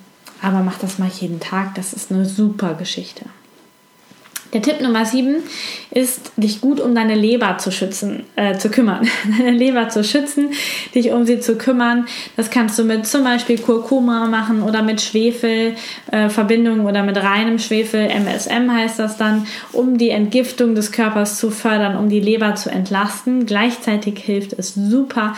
aber 0.43 0.61
mach 0.61 0.79
das 0.79 0.99
mal 0.99 1.09
jeden 1.09 1.41
Tag, 1.41 1.75
das 1.75 1.93
ist 1.93 2.11
eine 2.11 2.27
super 2.27 2.75
Geschichte. 2.75 3.27
Der 4.53 4.63
Tipp 4.63 4.81
Nummer 4.81 5.05
7 5.05 5.37
ist, 5.91 6.33
dich 6.37 6.61
gut 6.61 6.81
um 6.81 6.95
deine 6.95 7.15
Leber 7.15 7.59
zu 7.59 7.73
schützen, 7.73 8.25
äh, 8.37 8.57
zu 8.57 8.71
kümmern. 8.71 9.07
Deine 9.39 9.51
Leber 9.51 9.89
zu 9.89 10.05
schützen, 10.05 10.51
dich 10.95 11.11
um 11.11 11.27
sie 11.27 11.41
zu 11.41 11.57
kümmern. 11.57 12.07
Das 12.37 12.49
kannst 12.51 12.79
du 12.79 12.85
mit 12.85 13.07
zum 13.07 13.25
Beispiel 13.25 13.59
Kurkuma 13.59 14.27
machen 14.27 14.63
oder 14.63 14.83
mit 14.83 15.01
Schwefelverbindungen 15.01 16.87
äh, 16.87 16.89
oder 16.89 17.03
mit 17.03 17.17
reinem 17.17 17.59
Schwefel, 17.59 18.09
MSM 18.09 18.73
heißt 18.73 18.99
das 18.99 19.17
dann, 19.17 19.47
um 19.73 19.99
die 19.99 20.11
Entgiftung 20.11 20.75
des 20.75 20.93
Körpers 20.93 21.39
zu 21.39 21.51
fördern, 21.51 21.97
um 21.97 22.09
die 22.09 22.21
Leber 22.21 22.55
zu 22.55 22.71
entlasten. 22.71 23.47
Gleichzeitig 23.47 24.19
hilft 24.21 24.53
es 24.53 24.75
super, 24.75 25.35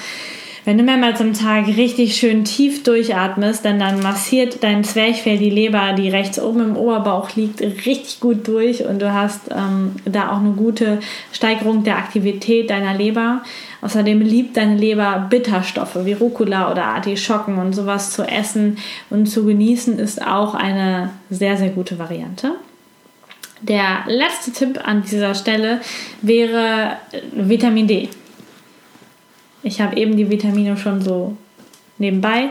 wenn 0.68 0.76
du 0.76 0.84
mehrmals 0.84 1.18
am 1.22 1.32
Tag 1.32 1.66
richtig 1.66 2.16
schön 2.16 2.44
tief 2.44 2.82
durchatmest, 2.82 3.64
dann, 3.64 3.78
dann 3.78 4.02
massiert 4.02 4.62
dein 4.62 4.84
Zwerchfell 4.84 5.38
die 5.38 5.48
Leber, 5.48 5.94
die 5.94 6.10
rechts 6.10 6.38
oben 6.38 6.60
im 6.60 6.76
Oberbauch 6.76 7.34
liegt, 7.36 7.62
richtig 7.62 8.20
gut 8.20 8.46
durch 8.46 8.84
und 8.84 9.00
du 9.00 9.10
hast 9.10 9.50
ähm, 9.50 9.92
da 10.04 10.30
auch 10.30 10.40
eine 10.40 10.50
gute 10.50 10.98
Steigerung 11.32 11.84
der 11.84 11.96
Aktivität 11.96 12.68
deiner 12.68 12.92
Leber. 12.92 13.40
Außerdem 13.80 14.20
liebt 14.20 14.58
deine 14.58 14.76
Leber 14.76 15.28
Bitterstoffe 15.30 16.04
wie 16.04 16.12
Rucola 16.12 16.70
oder 16.70 16.84
Artischocken 16.84 17.56
und 17.56 17.72
sowas 17.72 18.10
zu 18.10 18.24
essen 18.24 18.76
und 19.08 19.24
zu 19.24 19.46
genießen 19.46 19.98
ist 19.98 20.20
auch 20.20 20.54
eine 20.54 21.12
sehr, 21.30 21.56
sehr 21.56 21.70
gute 21.70 21.98
Variante. 21.98 22.56
Der 23.62 24.00
letzte 24.06 24.52
Tipp 24.52 24.86
an 24.86 25.02
dieser 25.02 25.34
Stelle 25.34 25.80
wäre 26.20 26.98
Vitamin 27.32 27.86
D. 27.86 28.10
Ich 29.62 29.80
habe 29.80 29.96
eben 29.96 30.16
die 30.16 30.30
Vitamine 30.30 30.76
schon 30.76 31.02
so 31.02 31.36
nebenbei. 31.98 32.50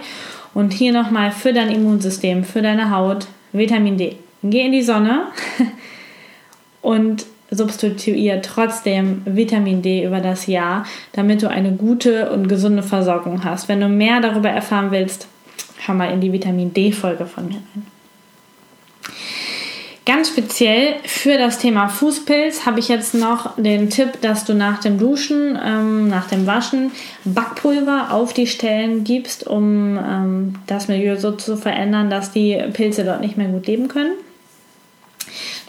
Und 0.54 0.74
hier 0.74 0.92
nochmal 0.92 1.32
für 1.32 1.54
dein 1.54 1.70
Immunsystem, 1.70 2.44
für 2.44 2.62
deine 2.62 2.92
Haut, 2.92 3.28
Vitamin 3.54 3.98
D. 3.98 4.16
Geh 4.44 4.66
in 4.66 4.72
die 4.72 4.82
Sonne 4.82 5.28
und 6.82 7.26
substituiere 7.50 8.42
trotzdem 8.42 9.22
Vitamin 9.26 9.82
D 9.82 10.06
über 10.06 10.20
das 10.20 10.48
Jahr, 10.48 10.86
damit 11.14 11.42
du 11.42 11.50
eine 11.50 11.72
gute 11.72 12.32
und 12.32 12.48
gesunde 12.48 12.84
Versorgung 12.84 13.44
hast. 13.44 13.70
Wenn 13.70 13.80
du 13.80 13.88
mehr 13.88 14.20
darüber 14.20 14.50
erfahren 14.50 14.92
willst, 14.92 15.28
hör 15.86 15.96
mal 15.96 16.12
in 16.12 16.22
die 16.22 16.34
Vitamin 16.34 16.74
D-Folge 16.74 17.26
von 17.26 17.48
mir 17.48 17.56
rein. 17.56 17.88
Ganz 20.08 20.30
speziell 20.30 20.96
für 21.04 21.38
das 21.38 21.58
Thema 21.58 21.90
Fußpilz 21.90 22.66
habe 22.66 22.80
ich 22.80 22.88
jetzt 22.88 23.14
noch 23.14 23.58
den 23.58 23.90
Tipp, 23.90 24.22
dass 24.22 24.46
du 24.46 24.54
nach 24.54 24.80
dem 24.80 24.98
Duschen, 24.98 25.60
ähm, 25.62 26.08
nach 26.08 26.30
dem 26.30 26.48
Waschen 26.48 26.94
Backpulver 27.26 28.08
auf 28.12 28.32
die 28.32 28.48
Stellen 28.48 29.04
gibst, 29.04 29.46
um 29.46 29.98
ähm, 29.98 30.56
das 30.66 30.88
Milieu 30.88 31.18
so 31.18 31.34
zu 31.34 31.58
verändern, 31.58 32.10
dass 32.10 32.32
die 32.32 32.58
Pilze 32.72 33.04
dort 33.04 33.20
nicht 33.20 33.36
mehr 33.36 33.50
gut 33.50 33.68
leben 33.68 33.90
können. 33.90 34.14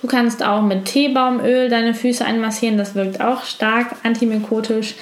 Du 0.02 0.06
kannst 0.06 0.44
auch 0.44 0.62
mit 0.62 0.84
Teebaumöl 0.84 1.68
deine 1.68 1.92
Füße 1.92 2.24
einmassieren, 2.24 2.78
das 2.78 2.94
wirkt 2.94 3.20
auch 3.20 3.42
stark 3.42 3.96
antimykotisch. 4.04 4.94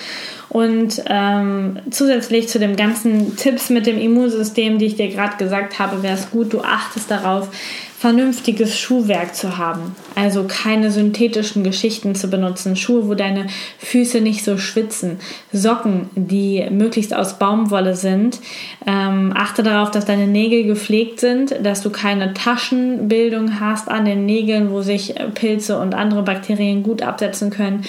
Und 0.48 1.02
ähm, 1.06 1.80
zusätzlich 1.90 2.48
zu 2.48 2.58
den 2.58 2.76
ganzen 2.76 3.36
Tipps 3.36 3.68
mit 3.68 3.84
dem 3.84 3.98
Immunsystem, 3.98 4.78
die 4.78 4.86
ich 4.86 4.96
dir 4.96 5.08
gerade 5.08 5.36
gesagt 5.36 5.78
habe, 5.78 6.02
wäre 6.02 6.14
es 6.14 6.30
gut, 6.30 6.54
du 6.54 6.62
achtest 6.62 7.10
darauf, 7.10 7.50
vernünftiges 7.98 8.78
Schuhwerk 8.78 9.34
zu 9.34 9.56
haben. 9.56 9.96
Also 10.14 10.44
keine 10.46 10.90
synthetischen 10.90 11.64
Geschichten 11.64 12.14
zu 12.14 12.28
benutzen. 12.28 12.76
Schuhe, 12.76 13.08
wo 13.08 13.14
deine 13.14 13.46
Füße 13.78 14.20
nicht 14.20 14.44
so 14.44 14.58
schwitzen. 14.58 15.18
Socken, 15.50 16.10
die 16.14 16.66
möglichst 16.70 17.14
aus 17.14 17.38
Baumwolle 17.38 17.96
sind. 17.96 18.40
Ähm, 18.86 19.32
achte 19.34 19.62
darauf, 19.62 19.90
dass 19.90 20.04
deine 20.04 20.26
Nägel 20.26 20.64
gepflegt 20.64 21.20
sind, 21.20 21.54
dass 21.62 21.80
du 21.80 21.88
keine 21.88 22.34
Taschenbildung 22.34 23.60
hast 23.60 23.88
an 23.88 24.04
den 24.04 24.26
Nägeln, 24.26 24.70
wo 24.70 24.82
sich 24.82 25.14
Pilze 25.34 25.78
und 25.78 25.94
andere 25.94 26.22
Bakterien 26.22 26.82
gut 26.82 27.00
absetzen 27.00 27.48
können. 27.48 27.84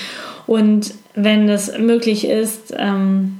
Und 0.45 0.93
wenn 1.15 1.49
es 1.49 1.77
möglich 1.77 2.25
ist, 2.25 2.73
ähm, 2.77 3.39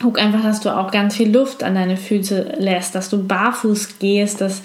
guck 0.00 0.20
einfach, 0.20 0.42
dass 0.42 0.60
du 0.60 0.76
auch 0.76 0.90
ganz 0.90 1.16
viel 1.16 1.30
Luft 1.30 1.62
an 1.62 1.74
deine 1.74 1.96
Füße 1.96 2.56
lässt, 2.58 2.94
dass 2.94 3.08
du 3.08 3.26
barfuß 3.26 3.98
gehst, 3.98 4.40
dass 4.40 4.62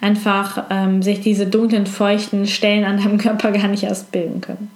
einfach 0.00 0.64
ähm, 0.70 1.02
sich 1.02 1.20
diese 1.20 1.46
dunklen, 1.46 1.86
feuchten 1.86 2.46
Stellen 2.46 2.84
an 2.84 2.98
deinem 2.98 3.18
Körper 3.18 3.52
gar 3.52 3.68
nicht 3.68 3.84
erst 3.84 4.12
bilden 4.12 4.40
können. 4.40 4.70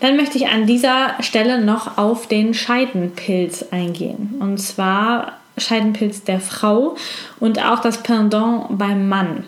Dann 0.00 0.16
möchte 0.16 0.38
ich 0.38 0.48
an 0.48 0.66
dieser 0.66 1.14
Stelle 1.20 1.62
noch 1.62 1.98
auf 1.98 2.26
den 2.26 2.54
Scheidenpilz 2.54 3.66
eingehen. 3.70 4.36
Und 4.40 4.58
zwar 4.58 5.34
Scheidenpilz 5.58 6.24
der 6.24 6.40
Frau 6.40 6.96
und 7.38 7.62
auch 7.62 7.80
das 7.80 8.02
Pendant 8.02 8.78
beim 8.78 9.08
Mann. 9.08 9.44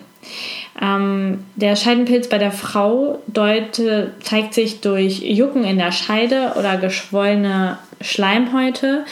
Ähm, 0.81 1.45
der 1.55 1.75
Scheidenpilz 1.75 2.27
bei 2.29 2.39
der 2.39 2.51
Frau 2.51 3.21
deute, 3.27 4.13
zeigt 4.21 4.53
sich 4.53 4.81
durch 4.81 5.19
Jucken 5.19 5.63
in 5.63 5.77
der 5.77 5.91
Scheide 5.91 6.53
oder 6.57 6.77
geschwollene 6.77 7.77
Schleimhäute, 8.01 9.05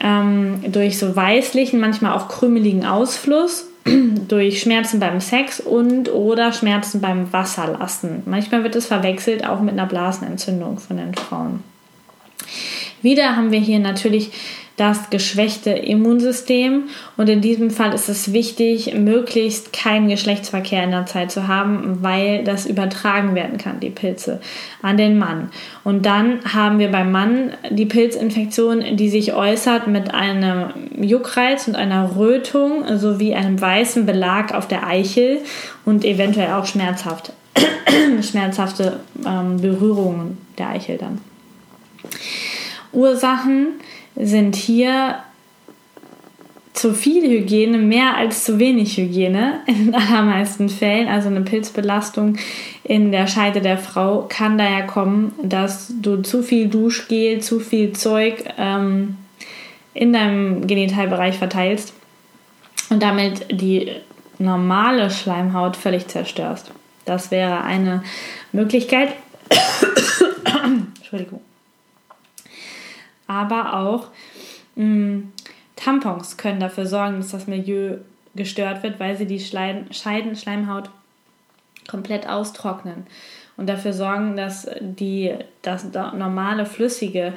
ähm, 0.00 0.72
durch 0.72 0.98
so 0.98 1.14
weißlichen, 1.14 1.78
manchmal 1.78 2.12
auch 2.12 2.28
krümeligen 2.28 2.86
Ausfluss, 2.86 3.66
durch 4.28 4.60
Schmerzen 4.60 5.00
beim 5.00 5.20
Sex 5.20 5.60
und 5.60 6.10
oder 6.12 6.52
Schmerzen 6.52 7.00
beim 7.00 7.32
Wasserlassen. 7.32 8.22
Manchmal 8.24 8.64
wird 8.64 8.76
es 8.76 8.86
verwechselt 8.86 9.46
auch 9.46 9.60
mit 9.60 9.74
einer 9.74 9.86
Blasenentzündung 9.86 10.78
von 10.78 10.96
den 10.96 11.14
Frauen. 11.14 11.62
Wieder 13.02 13.36
haben 13.36 13.50
wir 13.50 13.58
hier 13.58 13.80
natürlich 13.80 14.30
das 14.82 15.10
geschwächte 15.10 15.70
Immunsystem. 15.70 16.88
Und 17.16 17.28
in 17.28 17.40
diesem 17.40 17.70
Fall 17.70 17.94
ist 17.94 18.08
es 18.08 18.32
wichtig, 18.32 18.92
möglichst 18.94 19.72
keinen 19.72 20.08
Geschlechtsverkehr 20.08 20.82
in 20.82 20.90
der 20.90 21.06
Zeit 21.06 21.30
zu 21.30 21.46
haben, 21.46 21.98
weil 22.00 22.42
das 22.42 22.66
übertragen 22.66 23.36
werden 23.36 23.58
kann, 23.58 23.78
die 23.78 23.90
Pilze, 23.90 24.40
an 24.82 24.96
den 24.96 25.18
Mann. 25.18 25.50
Und 25.84 26.04
dann 26.04 26.40
haben 26.52 26.80
wir 26.80 26.90
beim 26.90 27.12
Mann 27.12 27.52
die 27.70 27.86
Pilzinfektion, 27.86 28.96
die 28.96 29.08
sich 29.08 29.34
äußert 29.34 29.86
mit 29.86 30.12
einem 30.12 30.70
Juckreiz 31.00 31.68
und 31.68 31.76
einer 31.76 32.16
Rötung 32.16 32.84
sowie 32.98 33.34
einem 33.34 33.60
weißen 33.60 34.04
Belag 34.04 34.52
auf 34.52 34.66
der 34.66 34.84
Eichel 34.84 35.42
und 35.84 36.04
eventuell 36.04 36.54
auch 36.54 36.66
schmerzhaft. 36.66 37.32
schmerzhafte 38.22 38.98
ähm, 39.24 39.60
Berührungen 39.60 40.38
der 40.58 40.70
Eichel 40.70 40.98
dann. 40.98 41.20
Ursachen 42.92 43.74
sind 44.16 44.56
hier 44.56 45.22
zu 46.72 46.94
viel 46.94 47.28
Hygiene 47.28 47.78
mehr 47.78 48.16
als 48.16 48.44
zu 48.44 48.58
wenig 48.58 48.96
Hygiene 48.96 49.60
in 49.66 49.94
allermeisten 49.94 50.68
Fällen. 50.68 51.08
Also 51.08 51.28
eine 51.28 51.42
Pilzbelastung 51.42 52.38
in 52.82 53.12
der 53.12 53.26
Scheide 53.26 53.60
der 53.60 53.78
Frau 53.78 54.26
kann 54.28 54.58
daher 54.58 54.86
kommen, 54.86 55.34
dass 55.42 55.92
du 56.00 56.22
zu 56.22 56.42
viel 56.42 56.68
Duschgel, 56.68 57.40
zu 57.40 57.60
viel 57.60 57.92
Zeug 57.92 58.44
ähm, 58.58 59.16
in 59.94 60.12
deinem 60.12 60.66
Genitalbereich 60.66 61.36
verteilst 61.36 61.92
und 62.88 63.02
damit 63.02 63.46
die 63.50 63.92
normale 64.38 65.10
Schleimhaut 65.10 65.76
völlig 65.76 66.08
zerstörst. 66.08 66.72
Das 67.04 67.30
wäre 67.30 67.62
eine 67.62 68.02
Möglichkeit. 68.52 69.12
Entschuldigung 70.96 71.40
aber 73.32 73.74
auch 73.74 74.08
mh, 74.76 74.84
mm, 74.84 75.32
Tampons 75.76 76.36
können 76.36 76.60
dafür 76.60 76.86
sorgen, 76.86 77.16
dass 77.16 77.30
das 77.30 77.46
Milieu 77.46 77.96
gestört 78.34 78.82
wird, 78.82 79.00
weil 79.00 79.16
sie 79.16 79.26
die 79.26 79.40
Schleim 79.40 79.86
Scheiden, 79.90 80.36
Schleimhaut 80.36 80.90
komplett 81.88 82.28
austrocknen 82.28 83.06
und 83.56 83.68
dafür 83.68 83.92
sorgen, 83.92 84.36
dass 84.36 84.68
die, 84.80 85.34
das 85.62 85.84
normale 85.92 86.66
Flüssige, 86.66 87.34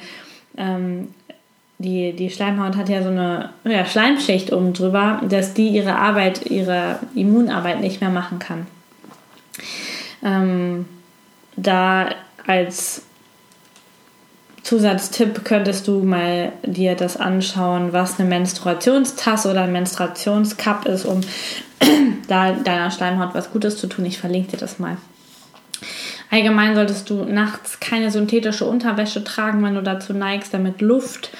ähm, 0.56 1.14
die, 1.78 2.14
die 2.14 2.30
Schleimhaut 2.30 2.76
hat 2.76 2.88
ja 2.88 3.02
so 3.02 3.10
eine 3.10 3.50
ja, 3.64 3.84
Schleimschicht 3.84 4.52
oben 4.52 4.72
drüber, 4.72 5.20
dass 5.28 5.52
die 5.52 5.68
ihre 5.68 5.96
Arbeit, 5.96 6.46
ihre 6.46 7.00
Immunarbeit 7.14 7.80
nicht 7.80 8.00
mehr 8.00 8.10
machen 8.10 8.38
kann. 8.38 8.66
Ähm, 10.22 10.86
da 11.56 12.08
als 12.46 13.02
Zusatztipp 14.66 15.44
könntest 15.44 15.86
du 15.86 16.02
mal 16.02 16.50
dir 16.64 16.96
das 16.96 17.16
anschauen, 17.16 17.92
was 17.92 18.18
eine 18.18 18.28
Menstruationstasse 18.28 19.48
oder 19.48 19.62
ein 19.62 19.72
Menstruationscup 19.72 20.86
ist, 20.86 21.04
um 21.04 21.20
da 22.28 22.50
deiner 22.50 22.90
Schleimhaut 22.90 23.32
was 23.32 23.52
Gutes 23.52 23.76
zu 23.76 23.86
tun. 23.86 24.04
Ich 24.06 24.18
verlinke 24.18 24.50
dir 24.52 24.56
das 24.56 24.80
mal. 24.80 24.96
Allgemein 26.32 26.74
solltest 26.74 27.08
du 27.10 27.22
nachts 27.22 27.78
keine 27.78 28.10
synthetische 28.10 28.64
Unterwäsche 28.64 29.22
tragen, 29.22 29.62
wenn 29.62 29.76
du 29.76 29.84
dazu 29.84 30.12
neigst, 30.12 30.52
damit 30.52 30.80
Luft 30.80 31.30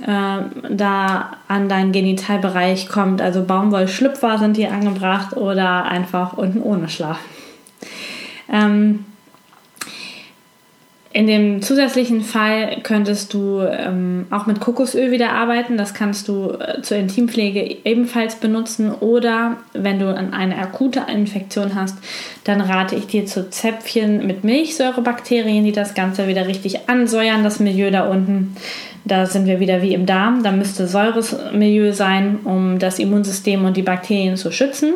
äh, 0.00 0.38
da 0.68 1.36
an 1.46 1.68
deinen 1.68 1.92
Genitalbereich 1.92 2.88
kommt. 2.88 3.22
Also 3.22 3.44
Baumwollschlüpfer 3.44 4.38
sind 4.38 4.56
hier 4.56 4.72
angebracht 4.72 5.36
oder 5.36 5.84
einfach 5.84 6.32
unten 6.32 6.60
ohne 6.60 6.88
Schlaf. 6.88 7.20
Ähm, 8.52 9.04
in 11.16 11.26
dem 11.26 11.62
zusätzlichen 11.62 12.20
Fall 12.20 12.76
könntest 12.82 13.32
du 13.32 13.60
ähm, 13.60 14.26
auch 14.30 14.44
mit 14.44 14.60
Kokosöl 14.60 15.12
wieder 15.12 15.32
arbeiten. 15.32 15.78
Das 15.78 15.94
kannst 15.94 16.28
du 16.28 16.50
äh, 16.50 16.82
zur 16.82 16.98
Intimpflege 16.98 17.78
ebenfalls 17.84 18.34
benutzen. 18.34 18.92
Oder 18.92 19.56
wenn 19.72 19.98
du 19.98 20.14
eine 20.14 20.58
akute 20.58 21.04
Infektion 21.10 21.74
hast, 21.74 21.96
dann 22.44 22.60
rate 22.60 22.96
ich 22.96 23.06
dir 23.06 23.24
zu 23.24 23.48
Zäpfchen 23.48 24.26
mit 24.26 24.44
Milchsäurebakterien, 24.44 25.64
die 25.64 25.72
das 25.72 25.94
Ganze 25.94 26.28
wieder 26.28 26.48
richtig 26.48 26.90
ansäuern, 26.90 27.42
das 27.42 27.60
Milieu 27.60 27.90
da 27.90 28.10
unten. 28.10 28.54
Da 29.06 29.24
sind 29.24 29.46
wir 29.46 29.58
wieder 29.58 29.80
wie 29.80 29.94
im 29.94 30.04
Darm. 30.04 30.42
Da 30.42 30.52
müsste 30.52 30.86
säures 30.86 31.34
Milieu 31.50 31.92
sein, 31.92 32.40
um 32.44 32.78
das 32.78 32.98
Immunsystem 32.98 33.64
und 33.64 33.78
die 33.78 33.82
Bakterien 33.82 34.36
zu 34.36 34.52
schützen. 34.52 34.92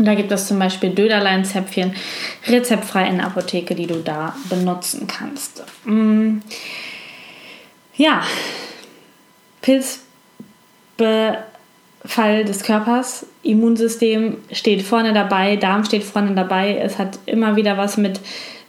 Und 0.00 0.06
da 0.06 0.14
gibt 0.14 0.32
es 0.32 0.48
zum 0.48 0.58
Beispiel 0.58 0.94
Döderleinzäpfchen 0.94 1.94
rezeptfrei 2.46 3.06
in 3.06 3.18
der 3.18 3.26
Apotheke, 3.26 3.74
die 3.74 3.86
du 3.86 3.96
da 3.96 4.34
benutzen 4.48 5.06
kannst. 5.06 5.62
Mm. 5.84 6.38
Ja, 7.96 8.22
Pilzbefall 9.60 11.44
des 12.46 12.62
Körpers, 12.62 13.26
Immunsystem 13.42 14.38
steht 14.50 14.80
vorne 14.80 15.12
dabei, 15.12 15.56
Darm 15.56 15.84
steht 15.84 16.04
vorne 16.04 16.34
dabei. 16.34 16.78
Es 16.78 16.96
hat 16.96 17.18
immer 17.26 17.56
wieder 17.56 17.76
was 17.76 17.98
mit 17.98 18.20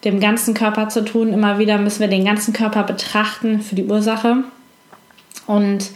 dem 0.03 0.19
ganzen 0.19 0.53
Körper 0.53 0.89
zu 0.89 1.05
tun. 1.05 1.31
Immer 1.31 1.59
wieder 1.59 1.77
müssen 1.77 2.01
wir 2.01 2.09
den 2.09 2.25
ganzen 2.25 2.53
Körper 2.53 2.83
betrachten 2.83 3.61
für 3.61 3.75
die 3.75 3.85
Ursache. 3.85 4.43
Und 5.47 5.91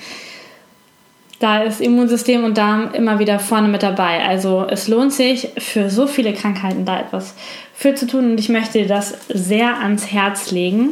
da 1.39 1.63
ist 1.63 1.81
Immunsystem 1.81 2.43
und 2.43 2.57
Darm 2.57 2.93
immer 2.93 3.19
wieder 3.19 3.39
vorne 3.39 3.67
mit 3.67 3.83
dabei. 3.83 4.25
Also 4.25 4.65
es 4.69 4.87
lohnt 4.87 5.13
sich 5.13 5.49
für 5.57 5.89
so 5.89 6.07
viele 6.07 6.33
Krankheiten 6.33 6.85
da 6.85 6.99
etwas 6.99 7.35
für 7.73 7.93
zu 7.93 8.07
tun 8.07 8.31
und 8.31 8.39
ich 8.39 8.49
möchte 8.49 8.79
dir 8.79 8.87
das 8.87 9.15
sehr 9.27 9.79
ans 9.79 10.11
Herz 10.11 10.51
legen. 10.51 10.91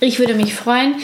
Ich 0.00 0.18
würde 0.18 0.34
mich 0.34 0.54
freuen, 0.54 0.96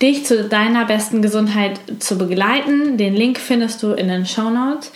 dich 0.00 0.26
zu 0.26 0.44
deiner 0.44 0.84
besten 0.84 1.22
Gesundheit 1.22 1.80
zu 1.98 2.18
begleiten. 2.18 2.98
Den 2.98 3.14
Link 3.14 3.38
findest 3.38 3.82
du 3.82 3.92
in 3.92 4.08
den 4.08 4.26
Show 4.26 4.50
Notes. 4.50 4.92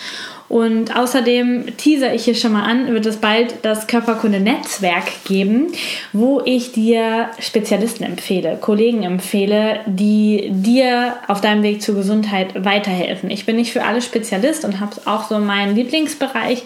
Und 0.49 0.97
außerdem 0.97 1.77
teaser 1.77 2.15
ich 2.15 2.25
hier 2.25 2.37
schon 2.37 2.53
mal 2.53 2.63
an, 2.63 2.93
wird 2.93 3.05
es 3.07 3.17
bald 3.17 3.57
das 3.63 3.87
Körperkunde-Netzwerk 3.89 5.25
geben, 5.25 5.73
wo 6.13 6.41
ich 6.45 6.73
dir 6.73 7.31
Spezialisten 7.41 8.05
empfehle, 8.05 8.57
Kollegen 8.61 9.03
empfehle, 9.03 9.81
die 9.87 10.49
dir 10.51 11.17
auf 11.27 11.41
deinem 11.41 11.63
Weg 11.65 11.83
zur 11.83 11.97
Gesundheit 11.97 12.65
weiterhelfen. 12.65 13.31
Ich 13.31 13.45
bin 13.45 13.57
nicht 13.57 13.73
für 13.73 13.85
alle 13.85 14.01
Spezialist 14.01 14.65
und 14.65 14.79
habe 14.79 14.97
auch 15.07 15.29
so 15.29 15.39
meinen 15.39 15.75
Lieblingsbereich 15.75 16.63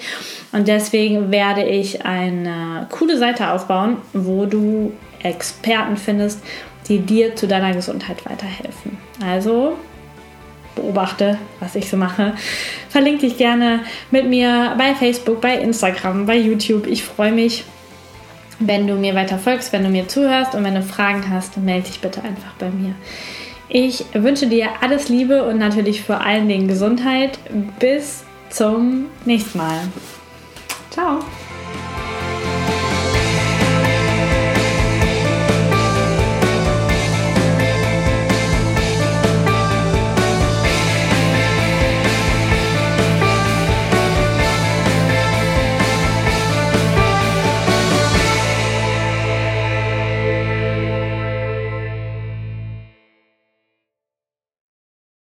und 0.53 0.68
deswegen 0.68 1.31
werde 1.31 1.64
ich 1.64 2.05
eine 2.05 2.87
coole 2.91 3.16
Seite 3.16 3.51
aufbauen, 3.51 3.97
wo 4.12 4.45
du 4.45 4.93
Experten 5.22 5.97
findest, 5.97 6.43
die 6.89 6.99
dir 6.99 7.37
zu 7.37 7.47
deiner 7.47 7.72
Gesundheit 7.72 8.24
weiterhelfen. 8.26 8.99
Also 9.24 9.76
beobachte, 10.81 11.39
was 11.61 11.74
ich 11.74 11.89
so 11.89 11.97
mache. 11.97 12.35
Verlinke 12.89 13.26
dich 13.26 13.37
gerne 13.37 13.81
mit 14.11 14.26
mir 14.26 14.74
bei 14.78 14.95
Facebook, 14.95 15.41
bei 15.41 15.57
Instagram, 15.57 16.26
bei 16.26 16.37
YouTube. 16.37 16.87
Ich 16.87 17.05
freue 17.05 17.33
mich, 17.33 17.64
wenn 18.59 18.87
du 18.87 18.95
mir 18.95 19.14
weiter 19.14 19.39
folgst, 19.39 19.72
wenn 19.72 19.85
du 19.85 19.91
mir 19.91 20.09
zuhörst 20.09 20.55
und 20.55 20.64
wenn 20.64 20.74
du 20.74 20.83
Fragen 20.83 21.31
hast, 21.31 21.57
melde 21.57 21.89
dich 21.89 22.01
bitte 22.01 22.22
einfach 22.22 22.53
bei 22.59 22.70
mir. 22.70 22.95
Ich 23.68 24.05
wünsche 24.12 24.49
dir 24.49 24.68
alles 24.81 25.09
Liebe 25.09 25.45
und 25.45 25.59
natürlich 25.59 26.03
vor 26.03 26.20
allen 26.20 26.49
Dingen 26.49 26.68
Gesundheit. 26.68 27.39
Bis 27.78 28.24
zum 28.51 29.07
nächsten 29.24 29.59
Mal. 29.59 29.78
Ciao. 30.91 31.20